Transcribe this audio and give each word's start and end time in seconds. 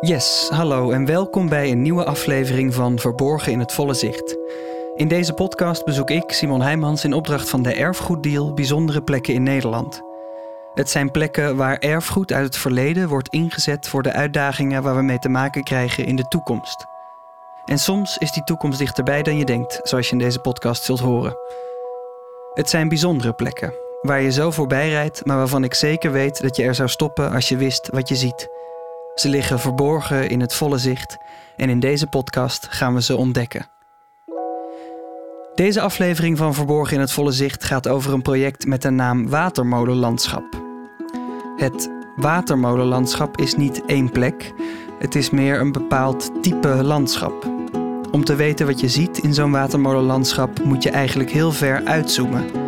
Yes, 0.00 0.48
hallo 0.52 0.90
en 0.90 1.06
welkom 1.06 1.48
bij 1.48 1.70
een 1.70 1.82
nieuwe 1.82 2.04
aflevering 2.04 2.74
van 2.74 2.98
Verborgen 2.98 3.52
in 3.52 3.58
het 3.58 3.72
Volle 3.72 3.94
Zicht. 3.94 4.36
In 4.94 5.08
deze 5.08 5.32
podcast 5.32 5.84
bezoek 5.84 6.10
ik, 6.10 6.32
Simon 6.32 6.60
Heijmans, 6.60 7.04
in 7.04 7.12
opdracht 7.12 7.48
van 7.48 7.62
de 7.62 7.74
Erfgoeddeal 7.74 8.54
bijzondere 8.54 9.02
plekken 9.02 9.34
in 9.34 9.42
Nederland. 9.42 10.02
Het 10.74 10.90
zijn 10.90 11.10
plekken 11.10 11.56
waar 11.56 11.78
erfgoed 11.78 12.32
uit 12.32 12.44
het 12.44 12.56
verleden 12.56 13.08
wordt 13.08 13.28
ingezet 13.28 13.88
voor 13.88 14.02
de 14.02 14.12
uitdagingen 14.12 14.82
waar 14.82 14.96
we 14.96 15.02
mee 15.02 15.18
te 15.18 15.28
maken 15.28 15.64
krijgen 15.64 16.04
in 16.04 16.16
de 16.16 16.28
toekomst. 16.28 16.86
En 17.64 17.78
soms 17.78 18.18
is 18.18 18.32
die 18.32 18.44
toekomst 18.44 18.78
dichterbij 18.78 19.22
dan 19.22 19.36
je 19.36 19.44
denkt, 19.44 19.80
zoals 19.82 20.06
je 20.06 20.12
in 20.12 20.18
deze 20.18 20.40
podcast 20.40 20.84
zult 20.84 21.00
horen. 21.00 21.36
Het 22.54 22.70
zijn 22.70 22.88
bijzondere 22.88 23.32
plekken, 23.32 23.74
waar 24.04 24.20
je 24.20 24.32
zo 24.32 24.50
voorbij 24.50 24.88
rijdt, 24.88 25.24
maar 25.24 25.36
waarvan 25.36 25.64
ik 25.64 25.74
zeker 25.74 26.12
weet 26.12 26.40
dat 26.40 26.56
je 26.56 26.62
er 26.62 26.74
zou 26.74 26.88
stoppen 26.88 27.30
als 27.30 27.48
je 27.48 27.56
wist 27.56 27.88
wat 27.92 28.08
je 28.08 28.16
ziet. 28.16 28.48
Ze 29.14 29.28
liggen 29.28 29.60
verborgen 29.60 30.28
in 30.28 30.40
het 30.40 30.54
volle 30.54 30.78
zicht 30.78 31.16
en 31.56 31.68
in 31.68 31.80
deze 31.80 32.06
podcast 32.06 32.66
gaan 32.70 32.94
we 32.94 33.02
ze 33.02 33.16
ontdekken. 33.16 33.66
Deze 35.54 35.80
aflevering 35.80 36.38
van 36.38 36.54
Verborgen 36.54 36.94
in 36.94 37.00
het 37.00 37.12
volle 37.12 37.32
zicht 37.32 37.64
gaat 37.64 37.88
over 37.88 38.12
een 38.12 38.22
project 38.22 38.66
met 38.66 38.82
de 38.82 38.90
naam 38.90 39.28
Watermolenlandschap. 39.28 40.62
Het 41.56 41.90
watermolenlandschap 42.16 43.38
is 43.38 43.54
niet 43.54 43.84
één 43.86 44.10
plek, 44.10 44.52
het 44.98 45.14
is 45.14 45.30
meer 45.30 45.60
een 45.60 45.72
bepaald 45.72 46.42
type 46.42 46.68
landschap. 46.68 47.52
Om 48.10 48.24
te 48.24 48.34
weten 48.34 48.66
wat 48.66 48.80
je 48.80 48.88
ziet 48.88 49.18
in 49.18 49.34
zo'n 49.34 49.50
watermolenlandschap 49.50 50.64
moet 50.64 50.82
je 50.82 50.90
eigenlijk 50.90 51.30
heel 51.30 51.52
ver 51.52 51.84
uitzoomen. 51.84 52.63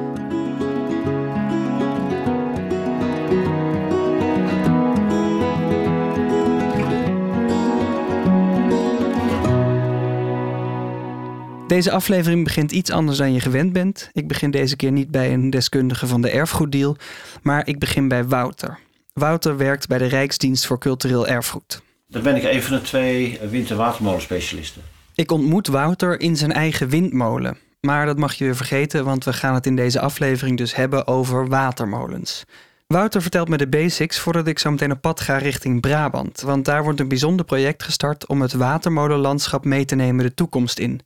Deze 11.77 11.91
aflevering 11.91 12.45
begint 12.45 12.73
iets 12.73 12.91
anders 12.91 13.19
dan 13.19 13.33
je 13.33 13.41
gewend 13.41 13.73
bent. 13.73 14.11
Ik 14.13 14.29
begin 14.29 14.51
deze 14.51 14.77
keer 14.77 14.93
niet 14.93 15.11
bij 15.11 15.33
een 15.33 15.51
deskundige 15.51 16.07
van 16.07 16.21
de 16.21 16.31
erfgoeddeal, 16.31 16.97
maar 17.43 17.67
ik 17.67 17.79
begin 17.79 18.09
bij 18.09 18.25
Wouter. 18.25 18.79
Wouter 19.13 19.57
werkt 19.57 19.89
bij 19.89 19.99
de 19.99 20.07
Rijksdienst 20.07 20.67
voor 20.67 20.79
Cultureel 20.79 21.27
Erfgoed. 21.27 21.83
Dan 22.09 22.23
ben 22.23 22.37
ik 22.37 22.43
een 22.43 22.63
van 22.63 22.77
de 22.77 22.83
twee 22.83 23.41
wind- 23.51 23.71
en 23.71 23.77
watermolenspecialisten. 23.77 24.83
Ik 25.15 25.31
ontmoet 25.31 25.67
Wouter 25.67 26.21
in 26.21 26.37
zijn 26.37 26.53
eigen 26.53 26.89
windmolen. 26.89 27.59
Maar 27.81 28.07
dat 28.07 28.19
mag 28.19 28.35
je 28.35 28.45
weer 28.45 28.57
vergeten, 28.57 29.05
want 29.05 29.25
we 29.25 29.33
gaan 29.33 29.55
het 29.55 29.67
in 29.67 29.77
deze 29.77 30.01
aflevering 30.01 30.57
dus 30.57 30.75
hebben 30.75 31.07
over 31.07 31.49
watermolens. 31.49 32.45
Wouter 32.87 33.23
vertelt 33.23 33.49
me 33.49 33.57
de 33.57 33.69
basics 33.69 34.19
voordat 34.19 34.47
ik 34.47 34.59
zo 34.59 34.71
meteen 34.71 34.93
op 34.93 35.01
pad 35.01 35.21
ga 35.21 35.37
richting 35.37 35.81
Brabant. 35.81 36.41
Want 36.41 36.65
daar 36.65 36.83
wordt 36.83 37.01
een 37.01 37.09
bijzonder 37.09 37.45
project 37.45 37.83
gestart 37.83 38.27
om 38.27 38.43
het 38.43 38.53
watermolenlandschap 38.53 39.65
mee 39.65 39.85
te 39.85 39.95
nemen 39.95 40.25
de 40.25 40.35
toekomst 40.35 40.79
in. 40.79 41.01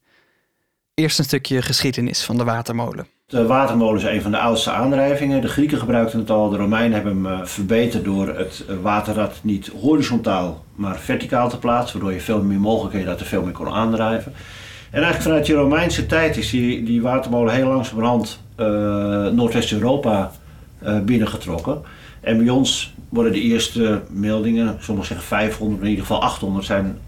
Eerst 1.01 1.19
een 1.19 1.25
stukje 1.25 1.62
geschiedenis 1.62 2.23
van 2.25 2.37
de 2.37 2.45
watermolen. 2.45 3.06
De 3.27 3.47
watermolen 3.47 4.01
is 4.01 4.06
een 4.06 4.23
van 4.23 4.31
de 4.31 4.39
oudste 4.39 4.70
aandrijvingen. 4.70 5.41
De 5.41 5.48
Grieken 5.48 5.79
gebruikten 5.79 6.19
het 6.19 6.31
al, 6.31 6.51
de 6.51 6.56
Romeinen 6.56 6.93
hebben 6.93 7.25
hem 7.25 7.41
eh, 7.41 7.47
verbeterd 7.47 8.05
door 8.05 8.29
het 8.29 8.65
eh, 8.69 8.77
waterrad 8.83 9.39
niet 9.43 9.71
horizontaal, 9.81 10.65
maar 10.75 10.98
verticaal 10.98 11.48
te 11.48 11.59
plaatsen, 11.59 11.98
waardoor 11.98 12.19
je 12.19 12.25
veel 12.25 12.43
meer 12.43 12.61
mogelijkheden 12.61 13.09
had 13.09 13.21
er 13.21 13.27
veel 13.27 13.43
meer 13.43 13.53
kon 13.53 13.69
aandrijven. 13.69 14.33
En 14.91 15.03
eigenlijk 15.03 15.23
vanuit 15.23 15.47
de 15.47 15.53
Romeinse 15.53 16.06
tijd 16.06 16.37
is 16.37 16.51
die, 16.51 16.83
die 16.84 17.03
watermolen 17.03 17.55
heel 17.55 17.69
langzamerhand 17.69 18.41
uh, 18.56 18.67
Noordwest-Europa 19.27 20.31
uh, 20.83 21.01
binnengetrokken. 21.01 21.83
En 22.21 22.39
bij 22.39 22.48
ons 22.48 22.95
worden 23.09 23.33
de 23.33 23.41
eerste 23.41 24.03
meldingen, 24.09 24.77
sommigen 24.81 25.09
zeggen 25.09 25.27
500, 25.27 25.83
in 25.83 25.89
ieder 25.89 26.05
geval 26.05 26.23
800 26.23 26.67
zijn, 26.67 26.98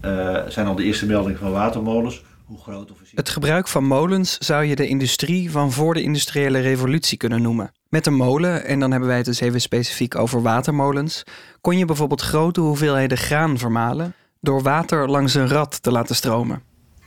zijn 0.47 0.67
al 0.67 0.75
de 0.75 0.83
eerste 0.83 1.05
meldingen 1.05 1.39
van 1.39 1.51
watermolens. 1.51 2.21
Hoe 2.45 2.57
groot 2.57 2.91
of 2.91 2.97
het 3.13 3.29
gebruik 3.29 3.67
van 3.67 3.83
molens 3.83 4.37
zou 4.37 4.63
je 4.63 4.75
de 4.75 4.87
industrie 4.87 5.51
van 5.51 5.71
voor 5.71 5.93
de 5.93 6.01
industriële 6.01 6.59
revolutie 6.59 7.17
kunnen 7.17 7.41
noemen. 7.41 7.71
Met 7.89 8.05
een 8.05 8.15
molen, 8.15 8.65
en 8.65 8.79
dan 8.79 8.91
hebben 8.91 9.09
wij 9.09 9.17
het 9.17 9.25
dus 9.25 9.39
even 9.39 9.61
specifiek 9.61 10.15
over 10.15 10.41
watermolens, 10.41 11.23
kon 11.61 11.77
je 11.77 11.85
bijvoorbeeld 11.85 12.21
grote 12.21 12.61
hoeveelheden 12.61 13.17
graan 13.17 13.57
vermalen 13.57 14.13
door 14.41 14.61
water 14.61 15.09
langs 15.09 15.33
een 15.33 15.47
rad 15.47 15.83
te 15.83 15.91
laten 15.91 16.15
stromen. 16.15 16.61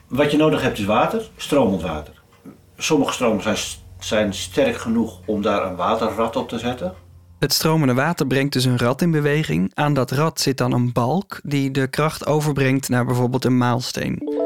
Wat 0.09 0.31
je 0.31 0.37
nodig 0.37 0.63
hebt 0.63 0.79
is 0.79 0.85
water, 0.85 1.31
stromend 1.37 1.83
water. 1.83 2.23
Sommige 2.77 3.13
stromen 3.13 3.43
zijn, 3.43 3.57
zijn 3.99 4.35
sterk 4.35 4.77
genoeg 4.77 5.21
om 5.27 5.43
daar 5.43 5.67
een 5.67 5.77
waterrad 5.77 6.37
op 6.37 6.49
te 6.49 6.59
zetten. 6.59 6.95
Het 7.39 7.53
stromende 7.53 7.95
water 7.95 8.27
brengt 8.27 8.53
dus 8.53 8.65
een 8.65 8.79
rad 8.79 9.03
in 9.03 9.11
beweging. 9.11 9.71
Aan 9.75 9.95
dat 9.95 10.11
rad 10.11 10.41
zit 10.41 10.59
dan 10.59 10.73
een 10.73 10.93
balk 10.93 11.41
die 11.43 11.71
de 11.71 11.87
kracht 11.87 12.27
overbrengt 12.27 12.89
naar 12.89 13.05
bijvoorbeeld 13.05 13.45
een 13.45 13.59
maalsteen. 13.59 14.46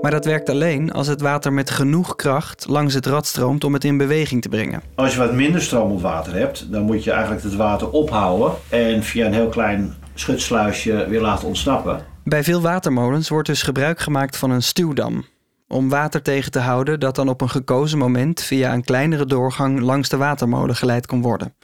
Maar 0.00 0.10
dat 0.10 0.24
werkt 0.24 0.48
alleen 0.48 0.92
als 0.92 1.06
het 1.06 1.20
water 1.20 1.52
met 1.52 1.70
genoeg 1.70 2.16
kracht 2.16 2.66
langs 2.68 2.94
het 2.94 3.06
rad 3.06 3.26
stroomt 3.26 3.64
om 3.64 3.72
het 3.72 3.84
in 3.84 3.96
beweging 3.96 4.42
te 4.42 4.48
brengen. 4.48 4.82
Als 4.94 5.12
je 5.12 5.18
wat 5.18 5.32
minder 5.32 5.62
stromend 5.62 6.00
water 6.00 6.32
hebt, 6.34 6.72
dan 6.72 6.82
moet 6.82 7.04
je 7.04 7.10
eigenlijk 7.10 7.42
het 7.42 7.56
water 7.56 7.90
ophouden 7.90 8.52
en 8.68 9.02
via 9.02 9.26
een 9.26 9.32
heel 9.32 9.48
klein 9.48 9.94
schutsluisje 10.14 11.06
weer 11.08 11.20
laten 11.20 11.48
ontsnappen. 11.48 12.00
Bij 12.24 12.44
veel 12.44 12.60
watermolens 12.60 13.28
wordt 13.28 13.48
dus 13.48 13.62
gebruik 13.62 14.00
gemaakt 14.00 14.36
van 14.36 14.50
een 14.50 14.62
stuwdam. 14.62 15.24
Om 15.68 15.88
water 15.88 16.22
tegen 16.22 16.50
te 16.50 16.58
houden 16.58 17.00
dat 17.00 17.14
dan 17.14 17.28
op 17.28 17.40
een 17.40 17.50
gekozen 17.50 17.98
moment 17.98 18.42
via 18.42 18.72
een 18.72 18.84
kleinere 18.84 19.26
doorgang 19.26 19.80
langs 19.80 20.08
de 20.08 20.16
watermolen 20.16 20.76
geleid 20.76 21.06
kon 21.06 21.22
worden. 21.22 21.54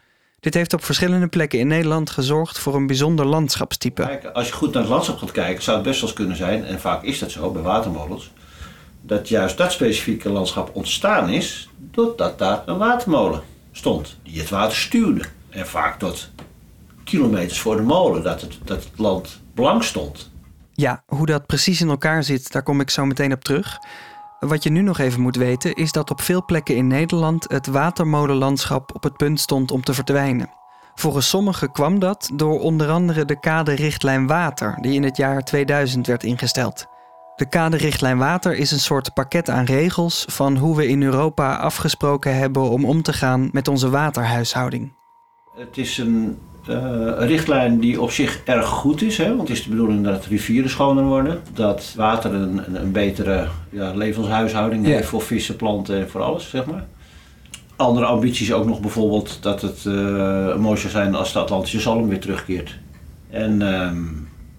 Dit 0.44 0.54
heeft 0.54 0.72
op 0.72 0.84
verschillende 0.84 1.26
plekken 1.26 1.58
in 1.58 1.66
Nederland 1.66 2.10
gezorgd 2.10 2.58
voor 2.58 2.74
een 2.74 2.86
bijzonder 2.86 3.26
landschapstype. 3.26 4.32
Als 4.32 4.46
je 4.46 4.52
goed 4.52 4.72
naar 4.72 4.82
het 4.82 4.90
landschap 4.90 5.18
gaat 5.18 5.32
kijken, 5.32 5.62
zou 5.62 5.76
het 5.76 5.86
best 5.86 6.00
wel 6.00 6.08
eens 6.08 6.18
kunnen 6.18 6.36
zijn, 6.36 6.64
en 6.64 6.80
vaak 6.80 7.02
is 7.02 7.18
dat 7.18 7.30
zo 7.30 7.50
bij 7.50 7.62
watermolens, 7.62 8.30
dat 9.00 9.28
juist 9.28 9.56
dat 9.56 9.72
specifieke 9.72 10.28
landschap 10.28 10.70
ontstaan 10.72 11.28
is 11.28 11.68
doordat 11.76 12.38
daar 12.38 12.62
een 12.66 12.78
watermolen 12.78 13.42
stond 13.72 14.16
die 14.22 14.40
het 14.40 14.50
water 14.50 14.76
stuwde. 14.76 15.24
En 15.48 15.66
vaak 15.66 15.98
tot 15.98 16.30
kilometers 17.04 17.60
voor 17.60 17.76
de 17.76 17.82
molen 17.82 18.22
dat 18.22 18.40
het, 18.40 18.58
dat 18.64 18.84
het 18.84 18.98
land 18.98 19.40
blank 19.54 19.82
stond. 19.82 20.30
Ja, 20.72 21.02
hoe 21.06 21.26
dat 21.26 21.46
precies 21.46 21.80
in 21.80 21.88
elkaar 21.88 22.24
zit, 22.24 22.52
daar 22.52 22.62
kom 22.62 22.80
ik 22.80 22.90
zo 22.90 23.04
meteen 23.04 23.32
op 23.32 23.44
terug. 23.44 23.78
Wat 24.46 24.62
je 24.62 24.70
nu 24.70 24.80
nog 24.80 24.98
even 24.98 25.20
moet 25.20 25.36
weten 25.36 25.74
is 25.74 25.92
dat 25.92 26.10
op 26.10 26.20
veel 26.20 26.44
plekken 26.44 26.76
in 26.76 26.86
Nederland 26.86 27.44
het 27.48 27.66
watermolenlandschap 27.66 28.94
op 28.94 29.02
het 29.02 29.16
punt 29.16 29.40
stond 29.40 29.70
om 29.70 29.82
te 29.82 29.94
verdwijnen. 29.94 30.50
Volgens 30.94 31.28
sommigen 31.28 31.72
kwam 31.72 31.98
dat 31.98 32.30
door 32.34 32.60
onder 32.60 32.90
andere 32.90 33.24
de 33.24 33.40
kaderichtlijn 33.40 34.26
water, 34.26 34.78
die 34.80 34.94
in 34.94 35.02
het 35.02 35.16
jaar 35.16 35.42
2000 35.42 36.06
werd 36.06 36.22
ingesteld. 36.22 36.86
De 37.36 37.48
kaderichtlijn 37.48 38.18
water 38.18 38.54
is 38.56 38.70
een 38.70 38.80
soort 38.80 39.14
pakket 39.14 39.50
aan 39.50 39.64
regels 39.64 40.24
van 40.28 40.56
hoe 40.56 40.76
we 40.76 40.88
in 40.88 41.02
Europa 41.02 41.56
afgesproken 41.56 42.36
hebben 42.36 42.62
om 42.62 42.84
om 42.84 43.02
te 43.02 43.12
gaan 43.12 43.48
met 43.52 43.68
onze 43.68 43.90
waterhuishouding. 43.90 45.03
Het 45.54 45.78
is 45.78 45.98
een 45.98 46.38
uh, 46.68 46.76
een 46.76 47.26
richtlijn 47.26 47.80
die 47.80 48.00
op 48.00 48.10
zich 48.10 48.42
erg 48.44 48.66
goed 48.66 49.02
is. 49.02 49.18
Hè? 49.18 49.28
Want 49.36 49.48
het 49.48 49.56
is 49.56 49.64
de 49.64 49.70
bedoeling 49.70 50.04
dat 50.04 50.26
rivieren 50.26 50.70
schoner 50.70 51.04
worden. 51.04 51.40
Dat 51.52 51.92
water 51.96 52.34
een, 52.34 52.80
een, 52.80 52.92
betere 52.92 53.46
ja, 53.70 53.94
levenshuishouding 53.94 54.84
heeft 54.86 55.08
voor 55.08 55.22
vissen, 55.22 55.56
planten 55.56 56.00
en 56.00 56.10
voor 56.10 56.22
alles, 56.22 56.50
zeg 56.50 56.66
maar. 56.66 56.84
Andere 57.76 58.06
ambities 58.06 58.52
ook 58.52 58.66
nog 58.66 58.80
bijvoorbeeld 58.80 59.42
dat 59.42 59.62
het 59.62 59.84
uh, 59.84 60.56
mooi 60.56 60.78
zou 60.78 60.92
zijn 60.92 61.14
als 61.14 61.32
de 61.32 61.38
Atlantische 61.38 61.80
zalm 61.80 62.08
weer 62.08 62.20
terugkeert. 62.20 62.78
En 63.30 63.60
uh, 63.60 63.90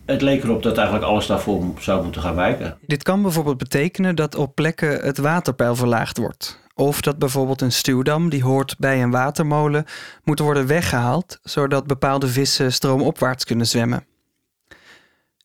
het 0.06 0.22
leek 0.22 0.44
erop 0.44 0.64
dat 0.64 0.78
eigenlijk 0.78 1.08
alles 1.08 1.26
daarvoor 1.26 1.64
zou 1.80 2.04
moeten 2.04 2.22
gaan 2.22 2.36
wijken. 2.36 2.78
Dit 2.86 3.04
kan 3.04 3.22
bijvoorbeeld 3.22 3.58
betekenen 3.58 4.16
dat 4.16 4.36
op 4.36 4.56
plekken 4.56 5.00
het 5.00 5.18
waterpeil 5.18 5.76
verlaagd 5.76 6.18
wordt. 6.18 6.64
Of 6.78 7.02
dat 7.02 7.18
bijvoorbeeld 7.18 7.62
een 7.62 7.72
stuwdam 7.72 8.30
die 8.30 8.44
hoort 8.44 8.76
bij 8.78 9.04
een 9.04 9.12
watermolen 9.12 9.86
moet 10.24 10.40
worden 10.40 10.68
weggehaald, 10.68 11.40
zodat 11.44 11.88
bepaalde 11.88 12.28
vissen 12.28 12.74
stroomopwaarts 12.74 13.46
kunnen 13.46 13.68
zwemmen. 13.68 14.06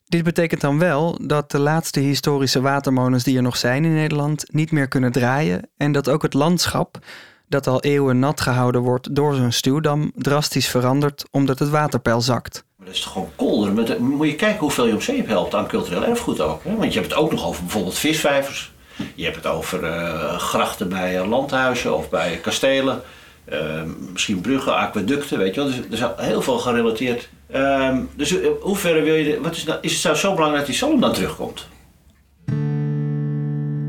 Dit 0.07 0.25
betekent 0.25 0.61
dan 0.61 0.79
wel 0.79 1.19
dat 1.23 1.51
de 1.51 1.59
laatste 1.59 2.01
historische 2.01 2.61
watermolens 2.61 3.25
die 3.25 3.37
er 3.37 3.43
nog 3.43 3.57
zijn 3.57 3.85
in 3.85 3.95
Nederland 3.95 4.45
niet 4.53 4.73
meer 4.73 4.89
kunnen 4.89 5.13
draaien 5.13 5.69
en 5.77 5.93
dat 5.93 6.09
ook 6.09 6.23
het 6.23 6.35
landschap, 6.35 6.99
dat 7.49 7.67
al 7.67 7.81
eeuwen 7.81 8.19
nat 8.19 8.41
gehouden 8.41 8.81
wordt 8.81 9.15
door 9.15 9.35
zo'n 9.35 9.53
stuwdam, 9.53 10.13
drastisch 10.15 10.69
verandert 10.69 11.25
omdat 11.31 11.59
het 11.59 11.69
waterpeil 11.69 12.21
zakt. 12.21 12.65
Dat 12.79 12.95
is 12.95 13.01
toch 13.01 13.13
gewoon 13.13 13.31
kolder? 13.37 14.01
Moet 14.01 14.27
je 14.27 14.35
kijken 14.35 14.61
hoeveel 14.61 14.87
je 14.87 14.95
op 14.95 15.03
zeep 15.03 15.27
helpt 15.27 15.55
aan 15.55 15.67
cultureel 15.67 16.05
erfgoed 16.05 16.41
ook. 16.41 16.65
Hè? 16.65 16.77
Want 16.77 16.93
je 16.93 16.99
hebt 16.99 17.13
het 17.13 17.21
ook 17.21 17.33
nog 17.33 17.45
over 17.47 17.63
bijvoorbeeld 17.63 17.99
visvijvers. 17.99 18.73
Je 19.15 19.25
hebt 19.25 19.37
het 19.37 19.47
over 19.47 19.85
uh, 19.85 20.39
grachten 20.39 20.89
bij 20.89 21.27
landhuizen 21.27 21.97
of 21.97 22.11
bij 22.11 22.39
kastelen. 22.43 23.03
Uh, 23.53 23.59
misschien 24.13 24.41
bruggen, 24.41 24.77
aqueducten, 24.77 25.39
weet 25.39 25.55
je 25.55 25.61
wel. 25.61 25.71
Dus 25.71 25.79
er 25.79 26.17
is 26.19 26.27
heel 26.27 26.43
veel 26.43 26.59
gerelateerd. 26.59 27.29
Uh, 27.55 27.97
dus 28.17 28.35
hoe 28.61 28.77
ver 28.77 29.03
wil 29.03 29.15
je... 29.15 29.41
Wat 29.41 29.57
is, 29.57 29.65
nou, 29.65 29.79
is 29.81 30.05
het 30.05 30.17
zo 30.17 30.35
belangrijk 30.35 30.67
dat 30.67 30.67
die 30.67 30.89
zalm 30.89 31.01
dan 31.01 31.13
terugkomt? 31.13 31.67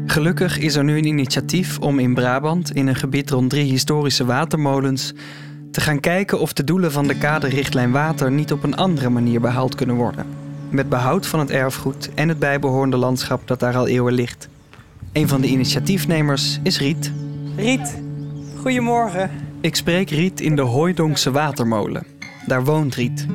Gelukkig 0.06 0.58
is 0.58 0.76
er 0.76 0.84
nu 0.84 0.98
een 0.98 1.06
initiatief 1.06 1.80
om 1.80 2.00
in 2.00 2.14
Brabant, 2.14 2.72
in 2.76 2.88
een 2.88 2.96
gebied 2.96 3.30
rond 3.30 3.50
drie 3.50 3.72
historische 3.72 4.26
watermolens, 4.26 5.14
Te 5.72 5.82
gaan 5.82 6.00
kijken 6.00 6.40
of 6.40 6.54
de 6.54 6.64
doelen 6.64 6.92
van 6.92 7.08
de 7.08 7.18
kaderrichtlijn 7.18 7.92
water 7.92 8.32
niet 8.32 8.52
op 8.52 8.64
een 8.64 8.76
andere 8.76 9.10
manier 9.10 9.42
behaald 9.42 9.76
kunnen 9.76 9.96
worden. 9.96 10.26
Met 10.70 10.90
behoud 10.90 11.28
van 11.28 11.40
het 11.40 11.50
erfgoed 11.50 12.10
en 12.14 12.30
het 12.30 12.40
bijbehorende 12.40 12.98
landschap 12.98 13.48
dat 13.48 13.60
daar 13.60 13.76
al 13.76 13.88
eeuwen 13.88 14.14
ligt. 14.14 14.50
Een 15.14 15.28
van 15.28 15.42
de 15.42 15.48
initiatiefnemers 15.48 16.60
is 16.64 16.80
Riet. 16.80 17.12
Riet, 17.56 18.02
goedemorgen. 18.58 19.32
Ik 19.62 19.76
spreek 19.76 20.10
Riet 20.10 20.42
in 20.42 20.56
de 20.56 20.62
Hooidonkse 20.62 21.32
Watermolen. 21.32 22.06
Daar 22.46 22.64
woont 22.64 22.96
Riet. 22.96 23.26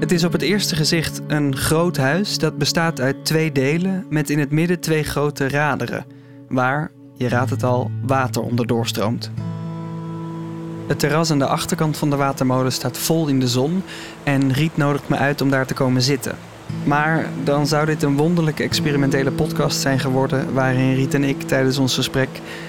Het 0.00 0.12
is 0.12 0.24
op 0.24 0.32
het 0.32 0.42
eerste 0.42 0.76
gezicht 0.76 1.20
een 1.26 1.56
groot 1.56 1.96
huis 1.96 2.38
dat 2.38 2.58
bestaat 2.58 3.00
uit 3.00 3.24
twee 3.24 3.52
delen 3.52 4.06
met 4.08 4.30
in 4.30 4.38
het 4.38 4.50
midden 4.50 4.80
twee 4.80 5.02
grote 5.02 5.48
raderen, 5.48 6.04
waar, 6.48 6.90
je 7.14 7.28
raadt 7.28 7.50
het 7.50 7.62
al, 7.62 7.90
water 8.06 8.42
onder 8.42 8.66
doorstroomt. 8.66 9.30
Het 10.86 10.98
terras 10.98 11.30
aan 11.30 11.38
de 11.38 11.46
achterkant 11.46 11.96
van 11.96 12.10
de 12.10 12.16
watermolen 12.16 12.72
staat 12.72 12.98
vol 12.98 13.28
in 13.28 13.40
de 13.40 13.48
zon 13.48 13.82
en 14.22 14.52
Riet 14.52 14.76
nodigt 14.76 15.08
me 15.08 15.16
uit 15.16 15.40
om 15.40 15.50
daar 15.50 15.66
te 15.66 15.74
komen 15.74 16.02
zitten. 16.02 16.36
Maar 16.84 17.26
dan 17.44 17.66
zou 17.66 17.86
dit 17.86 18.02
een 18.02 18.16
wonderlijke 18.16 18.62
experimentele 18.62 19.30
podcast 19.30 19.80
zijn 19.80 19.98
geworden 19.98 20.52
waarin 20.52 20.94
Riet 20.94 21.14
en 21.14 21.24
ik 21.24 21.42
tijdens 21.42 21.78
ons 21.78 21.94
gesprek 21.94 22.28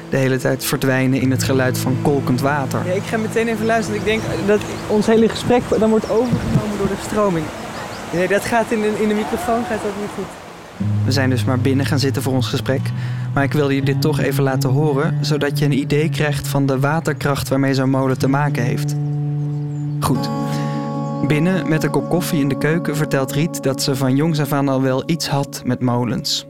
de 0.09 0.17
hele 0.17 0.37
tijd 0.37 0.65
verdwijnen 0.65 1.21
in 1.21 1.31
het 1.31 1.43
geluid 1.43 1.77
van 1.77 1.95
kolkend 2.01 2.41
water. 2.41 2.85
Ja, 2.85 2.91
ik 2.91 3.03
ga 3.03 3.17
meteen 3.17 3.47
even 3.47 3.65
luisteren. 3.65 3.99
Ik 3.99 4.05
denk 4.05 4.21
dat 4.47 4.59
ons 4.87 5.05
hele 5.05 5.29
gesprek 5.29 5.61
dan 5.79 5.89
wordt 5.89 6.09
overgenomen 6.09 6.77
door 6.77 6.87
de 6.87 7.03
stroming. 7.07 7.45
Nee, 8.13 8.27
dat 8.27 8.45
gaat 8.45 8.71
in 8.71 8.81
de, 8.81 9.01
in 9.01 9.07
de 9.07 9.13
microfoon 9.13 9.63
gaat 9.63 9.81
dat 9.81 9.91
niet 9.99 10.09
goed. 10.15 10.25
We 11.05 11.11
zijn 11.11 11.29
dus 11.29 11.43
maar 11.43 11.59
binnen 11.59 11.85
gaan 11.85 11.99
zitten 11.99 12.21
voor 12.21 12.33
ons 12.33 12.47
gesprek. 12.47 12.81
Maar 13.33 13.43
ik 13.43 13.53
wilde 13.53 13.75
je 13.75 13.83
dit 13.83 14.01
toch 14.01 14.19
even 14.19 14.43
laten 14.43 14.69
horen, 14.69 15.17
zodat 15.21 15.59
je 15.59 15.65
een 15.65 15.77
idee 15.77 16.09
krijgt 16.09 16.47
van 16.47 16.65
de 16.65 16.79
waterkracht 16.79 17.49
waarmee 17.49 17.73
zo'n 17.73 17.89
molen 17.89 18.17
te 18.17 18.27
maken 18.27 18.63
heeft. 18.63 18.95
Goed. 19.99 20.40
Binnen 21.27 21.69
met 21.69 21.83
een 21.83 21.91
kop 21.91 22.09
koffie 22.09 22.39
in 22.39 22.47
de 22.49 22.57
keuken 22.57 22.95
vertelt 22.95 23.31
Riet 23.31 23.63
dat 23.63 23.81
ze 23.81 23.95
van 23.95 24.15
jongs 24.15 24.39
af 24.39 24.51
aan 24.51 24.69
al 24.69 24.81
wel 24.81 25.03
iets 25.05 25.27
had 25.27 25.61
met 25.65 25.81
molens. 25.81 26.45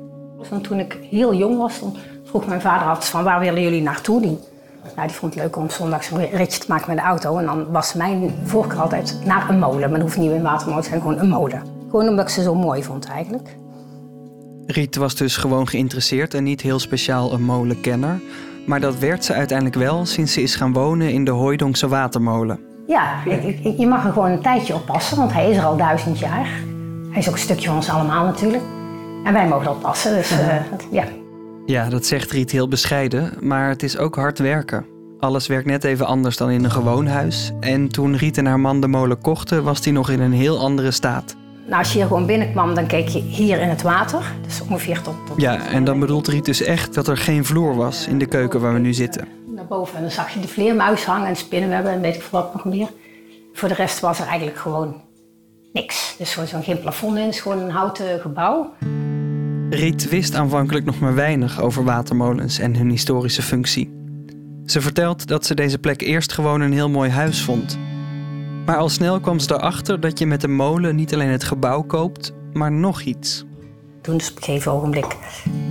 Want 0.50 0.64
toen 0.64 0.80
ik 0.80 0.98
heel 1.10 1.34
jong 1.34 1.58
was, 1.58 1.80
dan 1.80 1.98
vroeg 2.24 2.48
mijn 2.48 2.62
vader 2.62 2.88
altijd 2.88 3.06
van 3.06 3.24
waar 3.24 3.40
willen 3.40 3.62
jullie 3.62 3.82
naartoe? 3.82 4.22
Die, 4.22 4.38
nou, 4.96 5.08
die 5.08 5.16
vond 5.16 5.34
het 5.34 5.44
leuk 5.44 5.56
om 5.56 5.70
zondags 5.70 6.12
een 6.12 6.30
ritje 6.30 6.60
te 6.60 6.66
maken 6.68 6.88
met 6.88 6.98
de 6.98 7.04
auto. 7.04 7.38
En 7.38 7.46
dan 7.46 7.72
was 7.72 7.94
mijn 7.94 8.34
voorkeur 8.44 8.80
altijd 8.80 9.22
naar 9.26 9.50
een 9.50 9.60
molen. 9.60 9.80
Maar 9.80 9.90
dat 9.90 10.02
hoeft 10.02 10.18
niet 10.18 10.32
een 10.32 10.42
watermolen 10.42 10.84
te 10.84 10.90
zijn, 10.90 11.02
gewoon 11.02 11.20
een 11.20 11.30
molen. 11.30 11.62
Gewoon 11.90 12.08
omdat 12.08 12.26
ik 12.26 12.32
ze 12.32 12.42
zo 12.42 12.56
mooi 12.56 12.84
vond 12.84 13.06
eigenlijk. 13.06 13.56
Riet 14.66 14.96
was 14.96 15.16
dus 15.16 15.38
gewoon 15.38 15.68
geïnteresseerd 15.68 16.34
en 16.34 16.44
niet 16.44 16.62
heel 16.62 16.80
speciaal 16.80 17.34
een 17.34 17.44
molenkenner. 17.44 18.22
Maar 18.66 18.80
dat 18.80 19.00
werd 19.00 19.26
ze 19.26 19.34
uiteindelijk 19.34 19.78
wel 19.78 20.06
sinds 20.06 20.34
ze 20.34 20.42
is 20.42 20.56
gaan 20.56 20.74
wonen 20.74 21.12
in 21.12 21.24
de 21.24 21.32
Hooidonkse 21.32 21.88
Watermolen. 21.88 22.71
Ja, 22.92 23.24
je 23.78 23.88
mag 23.88 24.06
er 24.06 24.14
gewoon 24.14 24.32
een 24.32 24.42
tijdje 24.42 24.74
op 24.74 24.86
passen, 24.86 25.18
want 25.18 25.34
hij 25.34 25.50
is 25.50 25.58
er 25.58 25.64
al 25.64 25.78
duizend 25.78 26.20
jaar. 26.20 26.50
Hij 27.10 27.20
is 27.20 27.28
ook 27.28 27.34
een 27.34 27.40
stukje 27.40 27.68
van 27.68 27.76
ons 27.76 27.90
allemaal 27.90 28.26
natuurlijk. 28.26 28.64
En 29.24 29.34
wij 29.34 29.48
mogen 29.48 29.66
erop 29.66 29.82
passen, 29.82 30.16
dus 30.16 30.32
eh, 30.32 30.56
ja. 30.92 31.04
Ja, 31.66 31.90
dat 31.90 32.06
zegt 32.06 32.32
Riet 32.32 32.52
heel 32.52 32.68
bescheiden, 32.68 33.34
maar 33.42 33.70
het 33.70 33.84
is 33.84 33.98
ook 33.98 34.16
hard 34.16 34.40
werken. 34.40 34.86
Alles 35.20 35.48
werkt 35.48 35.66
net 35.66 35.84
even 35.84 36.06
anders 36.06 36.38
dan 36.38 36.50
in 36.50 36.64
een 36.64 36.72
gewoon 36.72 37.08
huis. 37.08 37.52
En 37.60 37.90
toen 37.90 38.18
Riet 38.18 38.38
en 38.38 38.46
haar 38.46 38.60
man 38.60 38.82
de 38.82 38.88
molen 38.88 39.22
kochten, 39.22 39.64
was 39.64 39.82
die 39.82 39.94
nog 39.94 40.10
in 40.10 40.20
een 40.20 40.34
heel 40.34 40.60
andere 40.60 40.92
staat. 40.92 41.36
Nou, 41.68 41.78
als 41.78 41.92
je 41.92 41.98
hier 41.98 42.08
gewoon 42.08 42.26
binnenkwam, 42.26 42.76
dan 42.76 42.88
keek 42.88 43.08
je 43.08 43.20
hier 43.20 43.60
in 43.60 43.70
het 43.70 43.82
water. 43.82 44.22
Dus 44.42 44.62
ongeveer 44.70 45.02
tot... 45.02 45.16
tot 45.28 45.42
Ja, 45.42 45.68
en 45.68 45.84
dan 45.84 46.00
bedoelt 46.00 46.28
Riet 46.28 46.46
dus 46.46 46.62
echt 46.62 46.94
dat 46.94 47.08
er 47.08 47.18
geen 47.18 47.46
vloer 47.46 47.76
was 47.76 48.08
in 48.08 48.20
de 48.20 48.26
keuken 48.26 48.62
waar 48.62 48.74
we 48.74 48.80
nu 48.80 48.94
zitten. 48.94 49.28
Naar 49.62 49.78
boven. 49.78 49.96
En 49.96 50.02
dan 50.02 50.12
zag 50.12 50.34
je 50.34 50.40
de 50.40 50.48
vleermuis 50.48 51.06
hangen 51.06 51.28
en 51.28 51.36
spinnenwebben 51.36 51.92
en 51.92 52.02
weet 52.02 52.16
ik 52.16 52.22
veel 52.22 52.40
wat 52.40 52.54
nog 52.54 52.66
meer. 52.66 52.88
Voor 53.54 53.70
de 53.70 53.76
rest 53.76 54.00
was 54.00 54.20
er 54.20 54.28
eigenlijk 54.28 54.58
gewoon 54.58 55.02
niks. 55.74 56.16
Dus 56.18 56.34
gewoon 56.34 56.50
zo'n 56.50 56.64
geen 56.64 56.80
plafond 56.80 57.18
in, 57.18 57.24
het 57.24 57.34
is 57.34 57.42
gewoon 57.42 57.60
een 57.60 57.72
houten 57.72 58.20
gebouw. 58.20 58.74
Riet 59.70 60.10
wist 60.10 60.36
aanvankelijk 60.36 60.86
nog 60.86 61.00
maar 61.00 61.16
weinig 61.16 61.62
over 61.62 61.84
watermolens 61.84 62.60
en 62.60 62.76
hun 62.76 62.90
historische 62.90 63.42
functie. 63.42 64.00
Ze 64.66 64.82
vertelt 64.82 65.28
dat 65.28 65.46
ze 65.46 65.56
deze 65.56 65.78
plek 65.78 66.02
eerst 66.02 66.34
gewoon 66.34 66.62
een 66.62 66.74
heel 66.74 66.90
mooi 66.90 67.10
huis 67.10 67.44
vond. 67.44 67.80
Maar 68.66 68.78
al 68.78 68.90
snel 68.90 69.20
kwam 69.20 69.40
ze 69.40 69.54
erachter 69.54 70.00
dat 70.00 70.20
je 70.20 70.26
met 70.26 70.44
een 70.44 70.56
molen 70.56 70.96
niet 70.96 71.14
alleen 71.14 71.30
het 71.30 71.44
gebouw 71.44 71.82
koopt, 71.82 72.34
maar 72.54 72.72
nog 72.72 73.02
iets. 73.02 73.46
Toen 74.02 74.18
dus 74.18 74.32
op 74.32 74.38
een 74.38 74.44
gegeven 74.44 74.72
ogenblik 74.72 75.18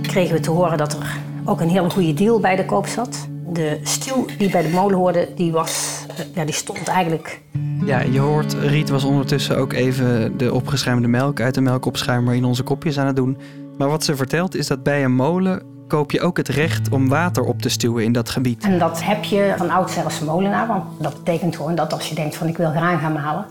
kregen 0.01 0.35
we 0.35 0.41
te 0.41 0.51
horen 0.51 0.77
dat 0.77 0.93
er 0.93 1.17
ook 1.45 1.61
een 1.61 1.69
hele 1.69 1.89
goede 1.89 2.13
deal 2.13 2.39
bij 2.39 2.55
de 2.55 2.65
koop 2.65 2.85
zat. 2.85 3.27
De 3.53 3.79
stuw 3.83 4.25
die 4.37 4.49
bij 4.49 4.61
de 4.61 4.69
molen 4.69 4.97
hoorde, 4.97 5.27
die, 5.35 5.51
was, 5.51 6.05
eh, 6.17 6.25
ja, 6.35 6.45
die 6.45 6.53
stond 6.53 6.87
eigenlijk... 6.87 7.41
Ja, 7.85 7.99
je 7.99 8.19
hoort, 8.19 8.53
Riet 8.53 8.89
was 8.89 9.03
ondertussen 9.03 9.57
ook 9.57 9.73
even 9.73 10.37
de 10.37 10.53
opgeschuimde 10.53 11.07
melk 11.07 11.41
uit 11.41 11.53
de 11.53 11.61
melkopschuimer 11.61 12.33
in 12.33 12.45
onze 12.45 12.63
kopjes 12.63 12.99
aan 12.99 13.07
het 13.07 13.15
doen. 13.15 13.37
Maar 13.77 13.89
wat 13.89 14.03
ze 14.03 14.15
vertelt 14.15 14.55
is 14.55 14.67
dat 14.67 14.83
bij 14.83 15.03
een 15.03 15.13
molen 15.13 15.61
koop 15.87 16.11
je 16.11 16.21
ook 16.21 16.37
het 16.37 16.47
recht 16.47 16.89
om 16.89 17.09
water 17.09 17.43
op 17.43 17.61
te 17.61 17.69
stuwen 17.69 18.03
in 18.03 18.11
dat 18.11 18.29
gebied. 18.29 18.63
En 18.63 18.79
dat 18.79 19.03
heb 19.03 19.23
je 19.23 19.53
van 19.57 19.69
oudsher 19.69 20.03
als 20.03 20.19
molenaar. 20.19 20.67
Want 20.67 20.83
dat 20.99 21.13
betekent 21.13 21.55
gewoon 21.55 21.75
dat 21.75 21.93
als 21.93 22.09
je 22.09 22.15
denkt 22.15 22.35
van 22.35 22.47
ik 22.47 22.57
wil 22.57 22.69
graan 22.69 22.99
gaan 22.99 23.13
malen... 23.13 23.45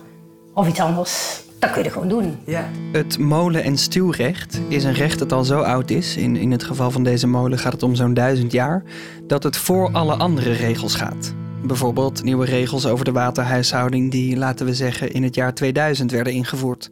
of 0.55 0.69
iets 0.69 0.81
anders, 0.81 1.43
dat 1.61 1.71
kun 1.71 1.83
je 1.83 1.91
gewoon 1.91 2.09
doen. 2.09 2.39
Ja. 2.47 2.69
Het 2.93 3.19
molen- 3.19 3.63
en 3.63 3.79
stuwrecht 3.79 4.61
is 4.69 4.85
een 4.85 4.95
recht 4.95 5.19
dat 5.19 5.33
al 5.33 5.45
zo 5.45 5.61
oud 5.61 5.91
is, 5.91 6.17
in, 6.17 6.37
in 6.37 6.51
het 6.51 6.65
geval 6.65 6.91
van 6.91 7.03
deze 7.03 7.27
molen 7.27 7.59
gaat 7.59 7.73
het 7.73 7.83
om 7.83 7.95
zo'n 7.95 8.15
duizend 8.15 8.53
jaar, 8.53 8.83
dat 9.27 9.43
het 9.43 9.57
voor 9.57 9.93
alle 9.93 10.15
andere 10.15 10.53
regels 10.53 10.95
gaat. 10.95 11.35
Bijvoorbeeld 11.63 12.23
nieuwe 12.23 12.47
regels 12.47 12.87
over 12.87 13.05
de 13.05 13.13
waterhuishouding 13.13 14.11
die, 14.11 14.37
laten 14.37 14.67
we 14.67 14.75
zeggen, 14.75 15.13
in 15.13 15.23
het 15.23 15.35
jaar 15.35 15.55
2000 15.55 16.11
werden 16.11 16.33
ingevoerd. 16.33 16.91